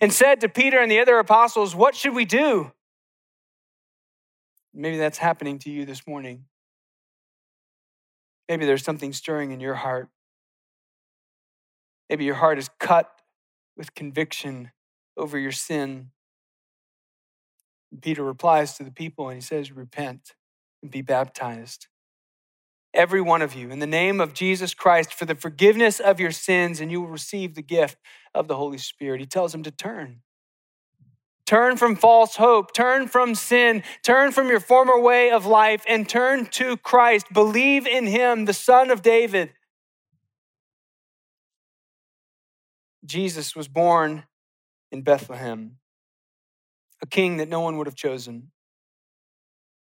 and 0.00 0.12
said 0.12 0.40
to 0.40 0.48
Peter 0.48 0.78
and 0.78 0.90
the 0.90 1.00
other 1.00 1.18
apostles, 1.18 1.74
What 1.74 1.96
should 1.96 2.14
we 2.14 2.24
do? 2.24 2.70
Maybe 4.72 4.96
that's 4.96 5.18
happening 5.18 5.58
to 5.60 5.70
you 5.70 5.84
this 5.84 6.06
morning. 6.06 6.44
Maybe 8.48 8.64
there's 8.64 8.84
something 8.84 9.12
stirring 9.12 9.50
in 9.50 9.60
your 9.60 9.74
heart. 9.74 10.08
Maybe 12.08 12.24
your 12.24 12.34
heart 12.36 12.58
is 12.58 12.70
cut 12.78 13.10
with 13.76 13.94
conviction 13.94 14.70
over 15.16 15.38
your 15.38 15.52
sin. 15.52 16.10
Peter 18.00 18.24
replies 18.24 18.76
to 18.76 18.84
the 18.84 18.90
people 18.90 19.28
and 19.28 19.36
he 19.36 19.42
says, 19.42 19.72
Repent 19.72 20.34
and 20.82 20.90
be 20.90 21.02
baptized. 21.02 21.88
Every 22.94 23.22
one 23.22 23.40
of 23.40 23.54
you, 23.54 23.70
in 23.70 23.78
the 23.78 23.86
name 23.86 24.20
of 24.20 24.34
Jesus 24.34 24.74
Christ, 24.74 25.14
for 25.14 25.24
the 25.24 25.34
forgiveness 25.34 25.98
of 25.98 26.20
your 26.20 26.30
sins, 26.30 26.78
and 26.78 26.90
you 26.90 27.00
will 27.00 27.08
receive 27.08 27.54
the 27.54 27.62
gift 27.62 27.96
of 28.34 28.48
the 28.48 28.56
Holy 28.56 28.76
Spirit. 28.76 29.20
He 29.20 29.26
tells 29.26 29.52
them 29.52 29.62
to 29.62 29.70
turn. 29.70 30.20
Turn 31.46 31.76
from 31.76 31.96
false 31.96 32.36
hope, 32.36 32.72
turn 32.74 33.08
from 33.08 33.34
sin, 33.34 33.82
turn 34.02 34.30
from 34.30 34.48
your 34.48 34.60
former 34.60 34.98
way 35.00 35.30
of 35.30 35.46
life, 35.46 35.84
and 35.88 36.08
turn 36.08 36.46
to 36.46 36.76
Christ. 36.76 37.26
Believe 37.32 37.86
in 37.86 38.06
Him, 38.06 38.44
the 38.44 38.52
Son 38.52 38.90
of 38.90 39.02
David 39.02 39.52
Jesus 43.04 43.56
was 43.56 43.68
born 43.68 44.24
in 44.90 45.02
Bethlehem, 45.02 45.78
a 47.02 47.06
king 47.06 47.38
that 47.38 47.48
no 47.48 47.60
one 47.60 47.78
would 47.78 47.86
have 47.86 47.96
chosen. 47.96 48.52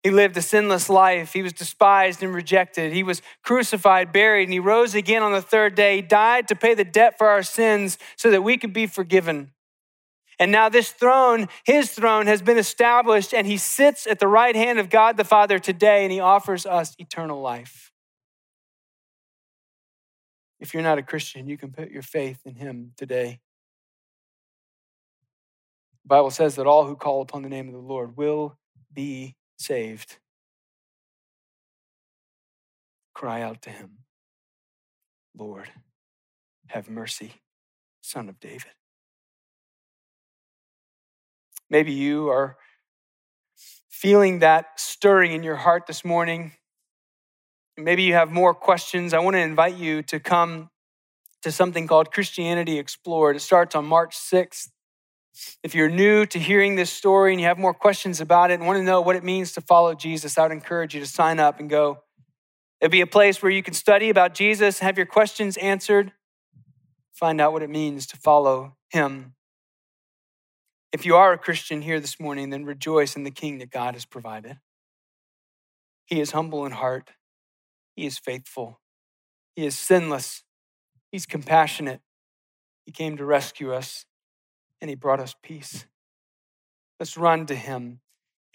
He 0.05 0.11
lived 0.11 0.37
a 0.37 0.43
sinless 0.43 0.89
life. 0.89 1.33
He 1.33 1.43
was 1.43 1.53
despised 1.53 2.23
and 2.23 2.33
rejected. 2.33 2.93
He 2.93 3.03
was 3.03 3.21
crucified, 3.43 4.13
buried, 4.13 4.45
and 4.45 4.53
he 4.53 4.61
rose 4.61 4.95
again 4.95 5.23
on 5.23 5.33
the 5.33 5.43
third 5.43 5.75
day. 5.75 5.97
He 5.97 6.03
died 6.03 6.47
to 6.49 6.55
pay 6.55 6.75
the 6.75 6.85
debt 6.85 7.19
for 7.19 7.27
our 7.27 7.43
sins 7.43 7.99
so 8.17 8.31
that 8.31 8.43
we 8.43 8.57
could 8.57 8.73
be 8.73 8.87
forgiven. 8.87 9.53
And 10.39 10.53
now, 10.53 10.69
this 10.69 10.93
throne, 10.93 11.49
his 11.65 11.91
throne, 11.91 12.29
has 12.29 12.43
been 12.43 12.59
established, 12.59 13.35
and 13.35 13.45
he 13.45 13.57
sits 13.57 14.07
at 14.07 14.21
the 14.21 14.29
right 14.29 14.55
hand 14.55 14.79
of 14.79 14.89
God 14.89 15.17
the 15.17 15.25
Father 15.25 15.59
today, 15.59 16.05
and 16.05 16.13
he 16.13 16.21
offers 16.21 16.65
us 16.65 16.95
eternal 16.99 17.41
life. 17.41 17.88
If 20.61 20.75
you're 20.75 20.83
not 20.83 20.99
a 20.99 21.03
Christian, 21.03 21.47
you 21.47 21.57
can 21.57 21.71
put 21.71 21.91
your 21.91 22.03
faith 22.03 22.41
in 22.45 22.55
him 22.55 22.93
today. 22.97 23.41
The 26.05 26.09
Bible 26.09 26.31
says 26.31 26.57
that 26.57 26.67
all 26.67 26.87
who 26.87 26.97
call 26.97 27.23
upon 27.23 27.43
the 27.43 27.49
name 27.49 27.69
of 27.69 27.75
the 27.75 27.81
Lord 27.81 28.17
will 28.17 28.59
be 28.93 29.37
saved. 29.59 30.19
Cry 33.15 33.43
out 33.43 33.63
to 33.63 33.71
him, 33.71 33.99
Lord, 35.37 35.69
have 36.69 36.89
mercy, 36.89 37.35
Son 38.01 38.29
of 38.29 38.41
David. 38.41 38.73
Maybe 41.71 41.93
you 41.93 42.31
are 42.31 42.57
feeling 43.89 44.39
that 44.39 44.81
stirring 44.81 45.33
in 45.33 45.43
your 45.43 45.57
heart 45.57 45.87
this 45.87 46.05
morning. 46.05 46.53
Maybe 47.81 48.03
you 48.03 48.15
have 48.15 48.33
more 48.33 48.55
questions. 48.55 49.15
I 49.15 49.21
want 49.21 49.35
to 49.35 49.41
invite 49.41 49.77
you 49.77 50.03
to 50.03 50.19
come 50.19 50.69
to 51.43 51.53
something 51.53 51.87
called 51.87 52.11
Christianity 52.11 52.77
Explored. 52.77 53.37
It 53.37 53.41
starts 53.41 53.77
on 53.77 53.85
March 53.85 54.17
6th. 54.17 54.71
If 55.63 55.77
you're 55.77 55.89
new 55.89 56.27
to 56.27 56.41
hearing 56.41 56.75
this 56.75 56.91
story 56.91 57.33
and 57.33 57.41
you 57.41 57.47
have 57.47 57.57
more 57.57 57.73
questions 57.73 58.21
about 58.21 58.51
it 58.51 58.55
and 58.55 58.67
want 58.67 58.79
to 58.79 58.83
know 58.83 59.01
what 59.01 59.15
it 59.15 59.23
means 59.23 59.53
to 59.53 59.61
follow 59.61 59.95
Jesus, 59.95 60.37
I 60.37 60.43
would 60.43 60.51
encourage 60.51 60.93
you 60.93 61.01
to 61.01 61.07
sign 61.07 61.39
up 61.39 61.61
and 61.61 61.71
go. 61.71 62.01
It'll 62.81 62.91
be 62.91 63.01
a 63.01 63.07
place 63.07 63.41
where 63.41 63.53
you 63.53 63.63
can 63.63 63.75
study 63.75 64.11
about 64.11 64.35
Jesus, 64.35 64.81
have 64.81 64.97
your 64.97 65.07
questions 65.07 65.57
answered, 65.59 66.11
find 67.13 67.41
out 67.41 67.53
what 67.53 67.63
it 67.63 67.71
means 67.71 68.09
to 68.09 68.17
follow 68.17 68.77
him. 68.91 69.35
If 70.91 71.07
you 71.07 71.15
are 71.15 71.33
a 71.33 71.39
Christian 71.39 71.83
here 71.83 72.01
this 72.01 72.19
morning, 72.19 72.51
then 72.51 72.65
rejoice 72.65 73.15
in 73.15 73.23
the 73.23 73.31
King 73.31 73.59
that 73.59 73.71
God 73.71 73.95
has 73.95 74.05
provided. 74.05 74.59
He 76.07 76.21
is 76.21 76.33
humble 76.33 76.67
in 76.67 76.73
heart 76.73 77.13
he 77.99 78.07
is 78.07 78.17
faithful. 78.17 78.79
He 79.57 79.67
is 79.67 79.77
sinless. 79.77 80.45
He's 81.11 81.27
compassionate. 81.27 82.01
He 82.87 82.93
came 82.93 83.17
to 83.17 83.25
rescue 83.25 83.73
us 83.73 84.07
and 84.81 84.89
He 84.89 84.95
brought 84.95 85.19
us 85.19 85.35
peace. 85.43 85.85
Let's 87.01 87.17
run 87.17 87.47
to 87.47 87.57
Him 87.57 87.99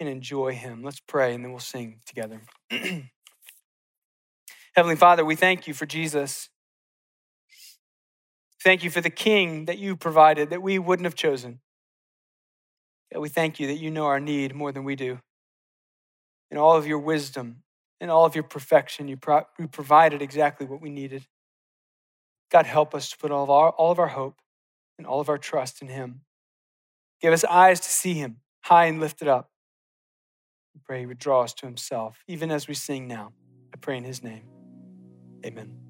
and 0.00 0.08
enjoy 0.08 0.54
Him. 0.54 0.82
Let's 0.82 1.00
pray 1.00 1.34
and 1.34 1.44
then 1.44 1.50
we'll 1.50 1.60
sing 1.60 2.00
together. 2.06 2.40
Heavenly 4.74 4.96
Father, 4.96 5.26
we 5.26 5.34
thank 5.34 5.68
you 5.68 5.74
for 5.74 5.84
Jesus. 5.84 6.48
Thank 8.62 8.82
you 8.82 8.88
for 8.88 9.02
the 9.02 9.10
King 9.10 9.66
that 9.66 9.76
you 9.76 9.94
provided 9.94 10.48
that 10.48 10.62
we 10.62 10.78
wouldn't 10.78 11.04
have 11.04 11.14
chosen. 11.14 11.60
we 13.14 13.28
thank 13.28 13.60
you 13.60 13.66
that 13.66 13.76
you 13.76 13.90
know 13.90 14.06
our 14.06 14.20
need 14.20 14.54
more 14.54 14.72
than 14.72 14.84
we 14.84 14.96
do. 14.96 15.18
In 16.50 16.56
all 16.56 16.78
of 16.78 16.86
your 16.86 16.98
wisdom, 16.98 17.63
in 18.00 18.10
all 18.10 18.24
of 18.24 18.34
your 18.34 18.44
perfection, 18.44 19.08
you, 19.08 19.16
pro- 19.16 19.46
you 19.58 19.68
provided 19.68 20.22
exactly 20.22 20.66
what 20.66 20.80
we 20.80 20.90
needed. 20.90 21.26
God, 22.50 22.66
help 22.66 22.94
us 22.94 23.10
to 23.10 23.18
put 23.18 23.30
all 23.30 23.44
of, 23.44 23.50
our, 23.50 23.70
all 23.70 23.90
of 23.90 23.98
our 23.98 24.08
hope 24.08 24.36
and 24.98 25.06
all 25.06 25.20
of 25.20 25.28
our 25.28 25.38
trust 25.38 25.82
in 25.82 25.88
Him. 25.88 26.20
Give 27.20 27.32
us 27.32 27.44
eyes 27.44 27.80
to 27.80 27.88
see 27.88 28.14
Him 28.14 28.38
high 28.62 28.86
and 28.86 29.00
lifted 29.00 29.28
up. 29.28 29.50
We 30.74 30.80
pray 30.84 31.00
He 31.00 31.06
would 31.06 31.18
draw 31.18 31.42
us 31.42 31.54
to 31.54 31.66
Himself, 31.66 32.22
even 32.26 32.50
as 32.50 32.68
we 32.68 32.74
sing 32.74 33.06
now. 33.08 33.32
I 33.72 33.76
pray 33.76 33.96
in 33.96 34.04
His 34.04 34.22
name. 34.22 34.44
Amen. 35.44 35.83